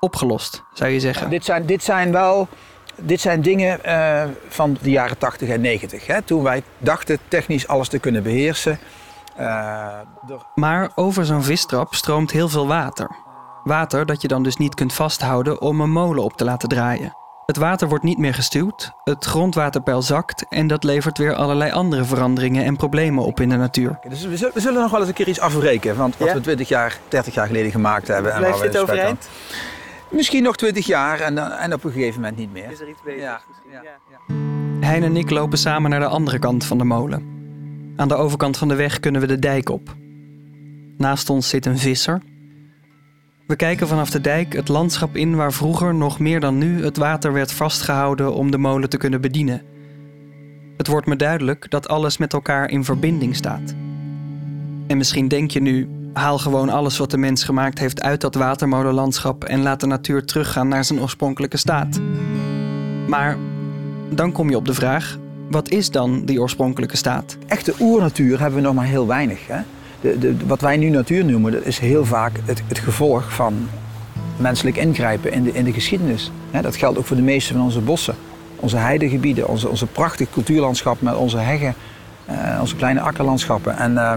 Opgelost, 0.00 0.64
zou 0.72 0.90
je 0.90 1.00
zeggen. 1.00 1.30
Dit 1.30 1.44
zijn, 1.44 1.66
dit 1.66 1.82
zijn 1.84 2.12
wel 2.12 2.48
dit 2.96 3.20
zijn 3.20 3.42
dingen 3.42 3.84
eh, 3.84 4.24
van 4.48 4.76
de 4.82 4.90
jaren 4.90 5.18
80 5.18 5.48
en 5.48 5.60
90. 5.60 6.06
Hè, 6.06 6.22
toen 6.22 6.42
wij 6.42 6.62
dachten 6.78 7.18
technisch 7.28 7.68
alles 7.68 7.88
te 7.88 7.98
kunnen 7.98 8.22
beheersen. 8.22 8.78
Eh, 9.36 9.86
door- 10.26 10.46
Maar 10.54 10.90
over 10.94 11.24
zo'n 11.24 11.42
vistrap 11.42 11.94
stroomt 11.94 12.30
heel 12.30 12.48
veel 12.48 12.66
water. 12.66 13.10
Water 13.64 14.06
dat 14.06 14.22
je 14.22 14.28
dan 14.28 14.42
dus 14.42 14.56
niet 14.56 14.74
kunt 14.74 14.92
vasthouden 14.94 15.60
om 15.60 15.80
een 15.80 15.90
molen 15.90 16.24
op 16.24 16.32
te 16.36 16.44
laten 16.44 16.68
draaien. 16.68 17.16
Het 17.48 17.56
water 17.56 17.88
wordt 17.88 18.04
niet 18.04 18.18
meer 18.18 18.34
gestuwd, 18.34 18.92
het 19.04 19.24
grondwaterpeil 19.24 20.02
zakt 20.02 20.46
en 20.48 20.66
dat 20.66 20.84
levert 20.84 21.18
weer 21.18 21.34
allerlei 21.34 21.70
andere 21.70 22.04
veranderingen 22.04 22.64
en 22.64 22.76
problemen 22.76 23.24
op 23.24 23.40
in 23.40 23.48
de 23.48 23.56
natuur. 23.56 23.98
Dus 24.08 24.24
we 24.24 24.36
zullen, 24.60 24.80
nog 24.80 24.90
wel 24.90 25.00
eens 25.00 25.08
een 25.08 25.14
keer 25.14 25.28
iets 25.28 25.40
afbreken. 25.40 25.96
Want 25.96 26.16
wat 26.16 26.28
Ja? 26.28 26.34
we 26.34 26.40
20 26.40 26.68
jaar, 26.68 26.98
30 27.08 27.34
jaar 27.34 27.46
geleden 27.46 27.70
gemaakt 27.70 28.08
hebben. 28.08 28.32
en 28.32 28.38
Blijft 28.38 28.62
dit 28.62 28.78
overeind? 28.78 29.28
Misschien 30.08 30.42
nog 30.42 30.56
20 30.56 30.86
jaar 30.86 31.20
en, 31.20 31.34
dan- 31.34 31.50
en 31.50 31.72
op 31.72 31.84
een 31.84 31.90
gegeven 31.92 32.20
moment 32.20 32.38
niet 32.38 32.52
meer. 32.52 32.64
er 32.80 32.88
iets 32.88 33.02
beter? 33.04 33.20
Ja, 33.20 33.40
ja. 33.70 33.82
Hein 34.86 35.02
en 35.02 35.16
ik 35.16 35.30
lopen 35.30 35.58
samen 35.58 35.90
naar 35.90 36.00
de 36.00 36.06
andere 36.06 36.38
kant 36.38 36.64
van 36.64 36.78
de 36.78 36.84
molen. 36.84 37.26
Aan 37.96 38.08
de 38.08 38.14
overkant 38.14 38.56
van 38.56 38.68
de 38.68 38.74
weg 38.74 39.00
kunnen 39.00 39.20
we 39.20 39.26
de 39.26 39.38
dijk 39.38 39.68
op. 39.68 39.94
Naast 40.96 41.30
ons 41.30 41.48
zit 41.48 41.66
een 41.66 41.78
visser. 41.78 42.22
We 43.48 43.56
kijken 43.56 43.88
vanaf 43.88 44.10
de 44.10 44.20
dijk 44.20 44.52
het 44.52 44.68
landschap 44.68 45.16
in 45.16 45.36
waar 45.36 45.52
vroeger 45.52 45.94
nog 45.94 46.18
meer 46.18 46.40
dan 46.40 46.58
nu 46.58 46.84
het 46.84 46.96
water 46.96 47.32
werd 47.32 47.52
vastgehouden 47.52 48.34
om 48.34 48.50
de 48.50 48.58
molen 48.58 48.88
te 48.88 48.96
kunnen 48.96 49.20
bedienen. 49.20 49.62
Het 50.76 50.86
wordt 50.86 51.06
me 51.06 51.16
duidelijk 51.16 51.70
dat 51.70 51.88
alles 51.88 52.16
met 52.16 52.32
elkaar 52.32 52.70
in 52.70 52.84
verbinding 52.84 53.36
staat. 53.36 53.74
En 54.86 54.96
misschien 54.96 55.28
denk 55.28 55.50
je 55.50 55.60
nu, 55.60 55.88
haal 56.12 56.38
gewoon 56.38 56.68
alles 56.68 56.98
wat 56.98 57.10
de 57.10 57.16
mens 57.16 57.44
gemaakt 57.44 57.78
heeft 57.78 58.02
uit 58.02 58.20
dat 58.20 58.34
watermolenlandschap 58.34 59.44
en 59.44 59.62
laat 59.62 59.80
de 59.80 59.86
natuur 59.86 60.24
teruggaan 60.24 60.68
naar 60.68 60.84
zijn 60.84 61.00
oorspronkelijke 61.00 61.56
staat. 61.56 62.00
Maar 63.06 63.36
dan 64.10 64.32
kom 64.32 64.50
je 64.50 64.56
op 64.56 64.66
de 64.66 64.74
vraag: 64.74 65.18
wat 65.50 65.68
is 65.68 65.90
dan 65.90 66.24
die 66.24 66.40
oorspronkelijke 66.40 66.96
staat? 66.96 67.38
Echte 67.46 67.74
oernatuur 67.80 68.40
hebben 68.40 68.60
we 68.60 68.66
nog 68.66 68.74
maar 68.74 68.86
heel 68.86 69.06
weinig. 69.06 69.46
Hè? 69.46 69.60
Wat 70.46 70.60
wij 70.60 70.76
nu 70.76 70.88
natuur 70.88 71.24
noemen, 71.24 71.52
dat 71.52 71.64
is 71.64 71.78
heel 71.78 72.04
vaak 72.04 72.32
het, 72.44 72.62
het 72.68 72.78
gevolg 72.78 73.32
van 73.32 73.68
menselijk 74.36 74.76
ingrijpen 74.76 75.32
in 75.32 75.42
de, 75.42 75.52
in 75.52 75.64
de 75.64 75.72
geschiedenis. 75.72 76.30
Dat 76.62 76.76
geldt 76.76 76.98
ook 76.98 77.06
voor 77.06 77.16
de 77.16 77.22
meeste 77.22 77.52
van 77.52 77.62
onze 77.62 77.80
bossen. 77.80 78.14
Onze 78.56 78.76
heidegebieden, 78.76 79.48
onze, 79.48 79.68
onze 79.68 79.86
prachtig 79.86 80.30
cultuurlandschap 80.30 81.00
met 81.00 81.14
onze 81.14 81.38
heggen, 81.38 81.74
eh, 82.24 82.58
onze 82.60 82.76
kleine 82.76 83.00
akkerlandschappen. 83.00 83.76
En 83.76 83.98
eh, 83.98 84.12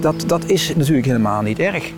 dat, 0.00 0.24
dat 0.26 0.44
is 0.44 0.74
natuurlijk 0.76 1.06
helemaal 1.06 1.42
niet 1.42 1.58
erg. 1.58 1.92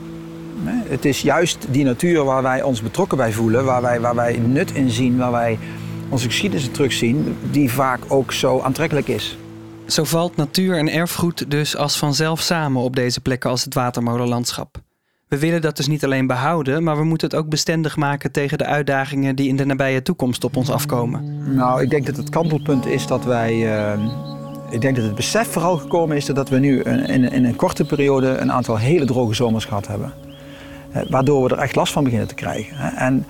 Het 0.88 1.05
is 1.05 1.22
juist 1.22 1.66
die 1.70 1.85
natuur 1.85 2.24
waar 2.24 2.42
wij 2.42 2.62
ons 2.62 2.83
betrokken 2.83 3.16
bij 3.16 3.33
voelen, 3.33 3.64
waar 3.64 3.83
wij, 3.83 4.01
waar 4.01 4.14
wij 4.14 4.38
nut 4.38 4.72
in 4.72 4.90
zien, 4.90 5.16
waar 5.16 5.33
wij 5.33 5.59
onze 6.09 6.27
geschiedenis 6.27 6.68
terugzien, 6.70 7.37
die 7.51 7.70
vaak 7.70 8.01
ook 8.09 8.33
zo 8.33 8.61
aantrekkelijk 8.61 9.09
is. 9.09 9.38
Zo 9.88 10.05
valt 10.05 10.37
natuur 10.37 10.79
en 10.79 10.88
erfgoed 10.88 11.51
dus 11.51 11.77
als 11.77 11.96
vanzelf 11.96 12.40
samen 12.40 12.83
op 12.83 12.96
deze 12.96 13.20
plekken 13.20 13.51
als 13.51 13.64
het 13.64 13.74
watermolenlandschap. 13.74 14.77
We 15.29 15.38
willen 15.38 15.61
dat 15.61 15.77
dus 15.77 15.87
niet 15.87 16.05
alleen 16.05 16.27
behouden, 16.27 16.83
maar 16.83 16.96
we 16.96 17.05
moeten 17.05 17.29
het 17.29 17.37
ook 17.37 17.48
bestendig 17.48 17.96
maken 17.96 18.33
tegen 18.33 18.59
de 18.59 18.64
uitdagingen 18.64 19.37
die 19.37 19.48
in 19.48 19.57
de 19.57 19.64
nabije 19.64 20.03
toekomst 20.03 20.44
op 20.44 20.57
ons 20.57 20.70
afkomen. 20.70 21.55
Nou, 21.55 21.83
ik 21.83 21.90
denk 21.90 22.07
dat 22.07 22.16
het 22.16 22.29
kantelpunt 22.29 22.87
is 22.87 23.07
dat 23.07 23.24
wij. 23.24 23.79
eh, 23.92 24.01
ik 24.70 24.81
denk 24.81 24.96
dat 24.96 25.05
het 25.05 25.14
besef 25.14 25.48
vooral 25.48 25.77
gekomen 25.77 26.16
is 26.16 26.24
dat 26.27 26.48
we 26.48 26.59
nu 26.59 26.81
in, 26.83 27.33
in 27.33 27.44
een 27.44 27.57
korte 27.57 27.85
periode 27.85 28.29
een 28.29 28.53
aantal 28.53 28.77
hele 28.77 29.05
droge 29.05 29.35
zomers 29.35 29.64
gehad 29.64 29.87
hebben. 29.87 30.12
Eh, 30.92 31.03
waardoor 31.11 31.48
we 31.48 31.55
er 31.55 31.62
echt 31.62 31.77
last 31.77 31.92
van 31.92 32.05
beginnen 32.05 32.29
te 32.29 32.35
krijgen. 32.35 32.96
En, 32.96 33.27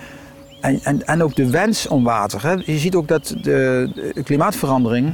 en, 0.61 0.81
en, 0.83 1.07
en 1.07 1.23
ook 1.23 1.35
de 1.35 1.51
wens 1.51 1.89
om 1.89 2.05
water. 2.05 2.43
Hè. 2.43 2.53
Je 2.53 2.79
ziet 2.79 2.95
ook 2.95 3.09
dat 3.09 3.35
de, 3.43 3.91
de 4.15 4.23
klimaatverandering 4.23 5.13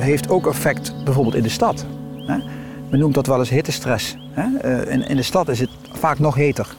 heeft 0.00 0.28
ook 0.28 0.46
effect 0.46 0.94
bijvoorbeeld 1.04 1.34
in 1.34 1.42
de 1.42 1.48
stad. 1.48 1.86
Hè. 2.16 2.36
Men 2.90 3.00
noemt 3.00 3.14
dat 3.14 3.26
wel 3.26 3.38
eens 3.38 3.48
hittestress. 3.48 4.16
Hè. 4.32 4.58
Eh, 4.58 4.92
In, 4.92 5.08
in 5.08 5.16
de 5.16 5.22
stad 5.22 5.48
is 5.48 5.60
het 5.60 5.70
vaak 5.92 6.18
nog 6.18 6.34
heter. 6.34 6.74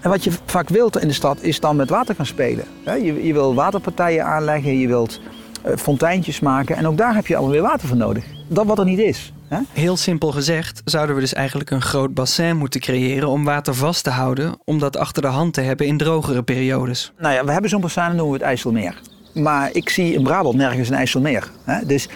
En 0.00 0.10
wat 0.10 0.24
je 0.24 0.30
vaak 0.44 0.68
wilt 0.68 0.98
in 0.98 1.08
de 1.08 1.14
stad 1.14 1.42
is 1.42 1.60
dan 1.60 1.76
met 1.76 1.90
water 1.90 2.14
gaan 2.14 2.26
spelen. 2.26 2.64
Je, 2.84 3.26
je 3.26 3.32
wil 3.32 3.54
waterpartijen 3.54 4.24
aanleggen, 4.24 4.78
je 4.78 4.86
wilt 4.86 5.20
eh, 5.62 5.76
fonteintjes 5.76 6.40
maken 6.40 6.76
en 6.76 6.86
ook 6.86 6.96
daar 6.96 7.14
heb 7.14 7.26
je 7.26 7.34
allemaal 7.36 7.52
weer 7.52 7.62
water 7.62 7.88
voor 7.88 7.96
nodig. 7.96 8.24
Dat 8.48 8.66
wat 8.66 8.78
er 8.78 8.84
niet 8.84 8.98
is. 8.98 9.32
Hè. 9.48 9.58
Heel 9.72 9.96
simpel 9.96 10.32
gezegd 10.32 10.82
zouden 10.84 11.14
we 11.14 11.20
dus 11.20 11.32
eigenlijk 11.34 11.70
een 11.70 11.82
groot 11.82 12.14
bassin 12.14 12.56
moeten 12.56 12.80
creëren 12.80 13.28
om 13.28 13.44
water 13.44 13.74
vast 13.74 14.04
te 14.04 14.10
houden, 14.10 14.54
om 14.64 14.78
dat 14.78 14.96
achter 14.96 15.22
de 15.22 15.28
hand 15.28 15.54
te 15.54 15.60
hebben 15.60 15.86
in 15.86 15.96
drogere 15.96 16.42
periodes. 16.42 17.12
Nou 17.18 17.34
ja, 17.34 17.44
we 17.44 17.52
hebben 17.52 17.70
zo'n 17.70 17.80
bassin, 17.80 18.06
noemen 18.08 18.26
we 18.26 18.32
het 18.32 18.42
IJsselmeer. 18.42 19.00
Maar 19.34 19.68
ik 19.72 19.88
zie 19.88 20.14
in 20.14 20.22
Brabant 20.22 20.56
nergens 20.56 20.88
een 20.88 20.94
IJsselmeer. 20.94 21.50
Hè. 21.64 21.86
Dus 21.86 22.08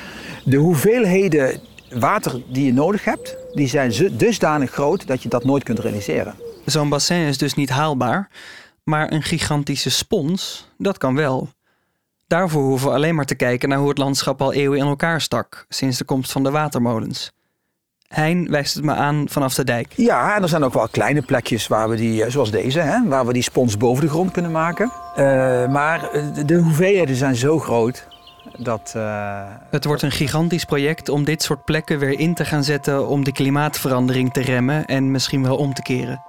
de 0.47 0.57
hoeveelheden 0.57 1.61
water 1.91 2.43
die 2.49 2.65
je 2.65 2.73
nodig 2.73 3.05
hebt, 3.05 3.37
die 3.55 3.69
zijn 3.69 3.93
dusdanig 4.13 4.71
groot 4.71 5.07
dat 5.07 5.23
je 5.23 5.29
dat 5.29 5.45
nooit 5.45 5.63
kunt 5.63 5.79
realiseren. 5.79 6.35
Zo'n 6.65 6.89
bassin 6.89 7.17
is 7.17 7.39
dus 7.39 7.55
niet 7.55 7.71
haalbaar, 7.71 8.29
maar 8.85 9.13
een 9.13 9.23
gigantische 9.23 9.91
spons, 9.91 10.69
dat 10.79 10.99
kan 10.99 11.15
wel. 11.15 11.49
Daarvoor 12.27 12.63
hoeven 12.63 12.89
we 12.89 12.95
alleen 12.95 13.15
maar 13.15 13.25
te 13.25 13.35
kijken 13.35 13.69
naar 13.69 13.79
hoe 13.79 13.89
het 13.89 13.99
landschap 13.99 14.43
al 14.43 14.53
eeuwen 14.53 14.79
in 14.79 14.87
elkaar 14.87 15.21
stak, 15.21 15.67
sinds 15.69 15.99
de 15.99 16.05
komst 16.05 16.33
van 16.33 16.43
de 16.43 16.51
watermolens. 16.51 17.33
Hein 18.09 18.51
wijst 18.51 18.75
het 18.75 18.85
me 18.85 18.93
aan 18.93 19.25
vanaf 19.29 19.55
de 19.55 19.65
dijk. 19.65 19.93
Ja, 19.97 20.37
en 20.37 20.43
er 20.43 20.49
zijn 20.49 20.65
ook 20.65 20.75
wel 20.75 20.89
kleine 20.89 21.23
plekjes 21.23 21.67
waar 21.67 21.89
we 21.89 21.97
die, 21.97 22.25
eh, 22.25 22.31
zoals 22.31 22.51
deze, 22.51 22.81
hè, 22.81 23.09
waar 23.09 23.27
we 23.27 23.33
die 23.33 23.43
spons 23.43 23.77
boven 23.77 24.05
de 24.05 24.11
grond 24.11 24.31
kunnen 24.31 24.53
maken. 24.53 24.93
Eh, 25.17 25.25
maar 25.69 26.11
eh, 26.11 26.23
de 26.47 26.57
hoeveelheden 26.57 27.17
zijn 27.17 27.37
zo 27.37 27.59
groot 27.59 28.07
dat. 28.59 28.93
eh, 28.97 29.41
Het 29.71 29.85
wordt 29.85 30.03
een 30.03 30.11
gigantisch 30.11 30.65
project 30.65 31.09
om 31.09 31.25
dit 31.25 31.43
soort 31.43 31.65
plekken 31.65 31.99
weer 31.99 32.19
in 32.19 32.35
te 32.35 32.45
gaan 32.45 32.65
zetten 32.65 33.07
om 33.09 33.25
de 33.25 33.33
klimaatverandering 33.33 34.33
te 34.33 34.41
remmen 34.41 34.85
en 34.87 35.11
misschien 35.11 35.43
wel 35.43 35.57
om 35.57 35.75
te 35.75 35.83
keren. 35.83 36.23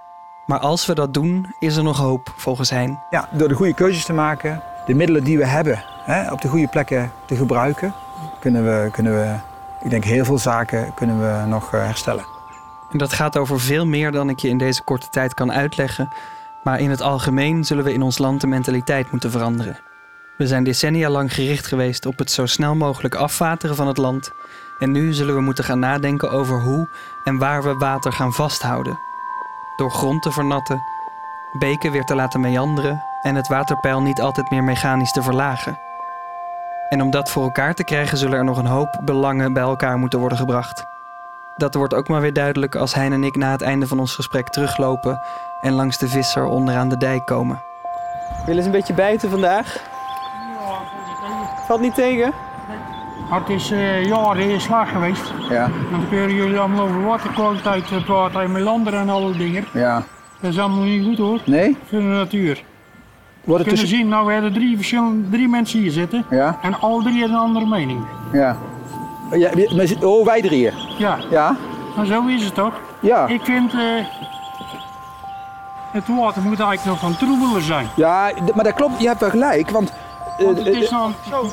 Maar 0.46 0.60
als 0.60 0.86
we 0.86 0.96
dat 0.96 1.14
doen, 1.14 1.56
is 1.60 1.76
er 1.76 1.84
nog 1.84 1.98
hoop, 1.98 2.34
volgens 2.36 2.70
Hein. 2.70 3.00
ja, 3.10 3.30
door 3.32 3.48
de 3.48 3.54
goede 3.54 3.74
keuzes 3.74 4.06
te 4.06 4.14
maken, 4.14 4.62
de 4.86 4.94
middelen 4.94 5.24
die 5.24 5.38
we 5.38 5.46
hebben 5.46 5.84
hè, 6.06 6.32
op 6.32 6.42
de 6.42 6.48
goede 6.48 6.68
plekken 6.68 7.12
te 7.26 7.36
gebruiken, 7.36 7.94
kunnen 8.40 8.64
we, 8.64 8.90
kunnen 8.92 9.14
we, 9.14 9.36
ik 9.84 9.90
denk 9.90 10.04
heel 10.04 10.26
veel 10.26 10.38
zaken 10.38 10.94
kunnen 10.94 11.20
we 11.20 11.46
nog 11.48 11.74
eh, 11.74 11.86
herstellen. 11.86 12.26
En 12.92 12.98
dat 12.98 13.14
gaat 13.14 13.38
over 13.38 13.60
veel 13.60 13.86
meer 13.86 14.12
dan 14.12 14.30
ik 14.30 14.40
je 14.40 14.50
in 14.50 14.58
deze 14.58 14.84
korte 14.84 15.08
tijd 15.10 15.34
kan 15.34 15.52
uitleggen. 15.52 16.10
Maar 16.64 16.80
in 16.80 16.90
het 16.90 17.02
algemeen 17.02 17.64
zullen 17.64 17.84
we 17.84 17.94
in 17.94 18.02
ons 18.02 18.18
land 18.18 18.42
de 18.42 18.48
mentaliteit 18.48 19.12
moeten 19.12 19.32
veranderen. 19.32 19.80
We 20.38 20.48
zijn 20.48 20.64
decennia 20.64 21.10
lang 21.10 21.34
gericht 21.34 21.68
geweest 21.68 22.06
op 22.06 22.18
het 22.18 22.32
zo 22.32 22.46
snel 22.46 22.76
mogelijk 22.76 23.16
afwateren 23.16 23.76
van 23.76 23.88
het 23.88 23.98
land. 23.98 24.32
En 24.80 24.92
nu 24.92 25.14
zullen 25.14 25.36
we 25.36 25.42
moeten 25.42 25.64
gaan 25.64 25.80
nadenken 25.80 26.32
over 26.32 26.62
hoe 26.62 26.88
en 27.24 27.38
waar 27.38 27.64
we 27.64 27.74
water 27.74 28.14
gaan 28.14 28.34
vasthouden. 28.34 29.00
door 29.76 29.92
grond 29.92 30.22
te 30.22 30.32
vernatten, 30.32 30.82
beken 31.60 31.92
weer 31.92 32.04
te 32.04 32.16
laten 32.16 32.40
meanderen 32.40 33.04
en 33.22 33.36
het 33.36 33.48
waterpeil 33.48 34.02
niet 34.02 34.22
altijd 34.22 34.50
meer 34.50 34.64
mechanisch 34.64 35.12
te 35.12 35.22
verlagen. 35.22 35.80
En 36.90 37.02
om 37.02 37.12
dat 37.12 37.30
voor 37.30 37.44
elkaar 37.44 37.74
te 37.74 37.84
krijgen 37.84 38.18
zullen 38.18 38.38
er 38.38 38.44
nog 38.44 38.58
een 38.58 38.66
hoop 38.66 39.02
belangen 39.06 39.54
bij 39.54 39.64
elkaar 39.64 39.98
moeten 39.98 40.20
worden 40.20 40.38
gebracht. 40.38 40.86
Dat 41.56 41.74
wordt 41.74 41.94
ook 41.94 42.08
maar 42.08 42.22
weer 42.22 42.34
duidelijk 42.34 42.76
als 42.76 42.94
Hein 42.94 43.14
en 43.14 43.24
ik 43.24 43.36
na 43.36 43.52
het 43.52 43.62
einde 43.62 43.88
van 43.88 44.00
ons 44.00 44.16
gesprek 44.16 44.50
teruglopen 44.50 45.22
en 45.62 45.74
langs 45.74 45.98
de 45.98 46.08
visser 46.08 46.46
onderaan 46.46 46.90
de 46.90 46.98
dijk 46.98 47.26
komen. 47.26 47.62
Willen 48.46 48.64
ze 48.64 48.70
een 48.70 48.76
beetje 48.76 48.94
bijten 48.94 49.30
vandaag? 49.30 49.87
Valt 51.68 51.82
niet 51.82 51.96
tegen? 51.96 52.32
Het 53.30 53.50
is 53.50 53.72
eh 53.72 54.06
jaren 54.06 54.50
in 54.50 54.62
slag 54.62 54.92
geweest. 54.92 55.34
Ja, 55.50 55.70
dan 55.92 56.06
kunnen 56.10 56.36
jullie 56.36 56.60
allemaal 56.60 56.84
over 56.86 57.04
waterkwaliteit 57.04 57.92
eh, 57.92 58.04
praten 58.06 58.42
en 58.42 58.52
melander 58.52 58.94
en 58.94 59.10
alle 59.10 59.32
dingen. 59.38 59.66
ja. 59.74 60.04
Dat 60.40 60.52
is 60.52 60.60
allemaal 60.60 60.84
niet 60.84 61.06
goed 61.06 61.18
hoor, 61.18 61.40
Nee? 61.46 61.78
voor 61.90 62.00
de 62.00 62.06
natuur. 62.06 62.64
Wordt 63.44 63.64
het 63.64 63.68
kunnen 63.68 63.68
tussen... 63.70 63.88
zien, 63.88 64.08
nou 64.08 64.26
we 64.26 64.34
hebben 64.34 64.54
drie, 64.54 64.76
verschillende, 64.76 65.30
drie 65.30 65.48
mensen 65.48 65.80
hier 65.80 65.92
zitten. 65.92 66.26
Ja, 66.30 66.58
En 66.62 66.80
alle 66.80 67.04
drie 67.04 67.20
hebben 67.20 67.38
een 67.38 67.44
andere 67.44 67.66
mening. 67.66 68.00
ja. 68.34 68.58
ja 69.32 69.50
oh, 70.02 70.26
wij 70.26 70.42
drieën. 70.42 70.74
Ja, 70.98 71.18
Ja? 71.30 71.56
maar 71.96 72.06
zo 72.06 72.26
is 72.26 72.44
het 72.44 72.54
toch. 72.56 72.74
Ja. 73.00 73.28
Ik 73.28 73.42
vind, 73.44 73.74
eh, 73.74 73.80
het 75.92 76.08
water 76.08 76.42
moet 76.42 76.60
eigenlijk 76.60 76.86
nog 76.86 77.00
van 77.00 77.16
troebeler 77.18 77.62
zijn. 77.62 77.88
Ja, 77.96 78.32
maar 78.56 78.64
dat 78.64 78.74
klopt. 78.74 79.02
Je 79.02 79.08
hebt 79.08 79.20
wel 79.20 79.30
gelijk, 79.30 79.70
want... 79.70 79.94
eh, 80.38 80.46
Want 80.46 80.58
het 80.58 80.68
eh, 80.68 80.82
is 80.82 80.90
nog 80.90 81.12
zo. 81.30 81.52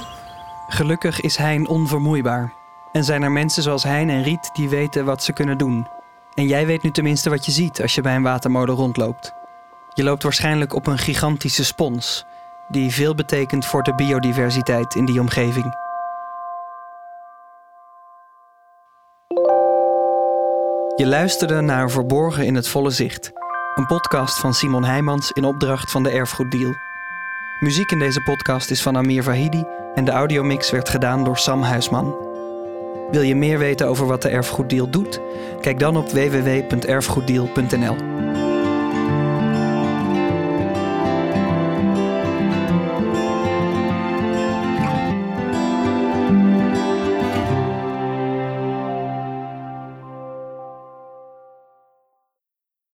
Gelukkig 0.69 1.21
is 1.21 1.37
Hein 1.37 1.69
onvermoeibaar. 1.69 2.53
En 2.93 3.05
zijn 3.05 3.23
er 3.23 3.33
mensen 3.33 3.63
zoals 3.63 3.83
Hein 3.83 4.11
en 4.11 4.23
Riet 4.23 4.51
die 4.53 4.69
weten 4.69 5.05
wat 5.05 5.23
ze 5.23 5.33
kunnen 5.33 5.59
doen. 5.59 5.89
En 6.35 6.47
jij 6.47 6.67
weet 6.67 6.83
nu 6.83 6.91
tenminste 6.91 7.31
wat 7.31 7.47
je 7.47 7.53
ziet 7.53 7.83
als 7.83 7.95
je 7.95 8.01
bij 8.01 8.15
een 8.15 8.23
watermolen 8.23 8.75
rondloopt. 8.75 9.33
Je 9.95 10.03
loopt 10.03 10.23
waarschijnlijk 10.23 10.75
op 10.75 10.87
een 10.87 10.99
gigantische 10.99 11.65
spons, 11.65 12.25
die 12.69 12.91
veel 12.91 13.15
betekent 13.15 13.67
voor 13.67 13.83
de 13.83 13.95
biodiversiteit 13.95 14.95
in 14.95 15.05
die 15.05 15.21
omgeving. 15.21 15.83
Je 20.97 21.07
luisterde 21.07 21.61
naar 21.61 21.91
Verborgen 21.91 22.47
in 22.47 22.55
het 22.55 22.69
Volle 22.69 22.91
Zicht, 22.91 23.33
een 23.75 23.87
podcast 23.87 24.39
van 24.39 24.55
Simon 24.55 24.85
Heijmans 24.85 25.31
in 25.31 25.45
opdracht 25.45 25.91
van 25.91 26.03
de 26.03 26.11
Erfgoeddeal. 26.11 26.84
Muziek 27.65 27.91
in 27.91 27.99
deze 27.99 28.21
podcast 28.21 28.71
is 28.71 28.83
van 28.83 28.97
Amir 28.97 29.23
Vahidi 29.23 29.65
en 29.95 30.05
de 30.05 30.11
audiomix 30.11 30.71
werd 30.71 30.89
gedaan 30.89 31.25
door 31.25 31.39
Sam 31.39 31.63
Huisman. 31.63 32.17
Wil 33.11 33.23
je 33.23 33.35
meer 33.35 33.59
weten 33.59 33.89
over 33.89 34.07
wat 34.07 34.23
de 34.23 34.29
Erfgoeddeal 34.29 34.91
doet? 34.91 35.21
Kijk 35.61 35.79
dan 35.79 35.97
op 35.97 36.11
www.erfgoeddeal.nl. 36.11 37.97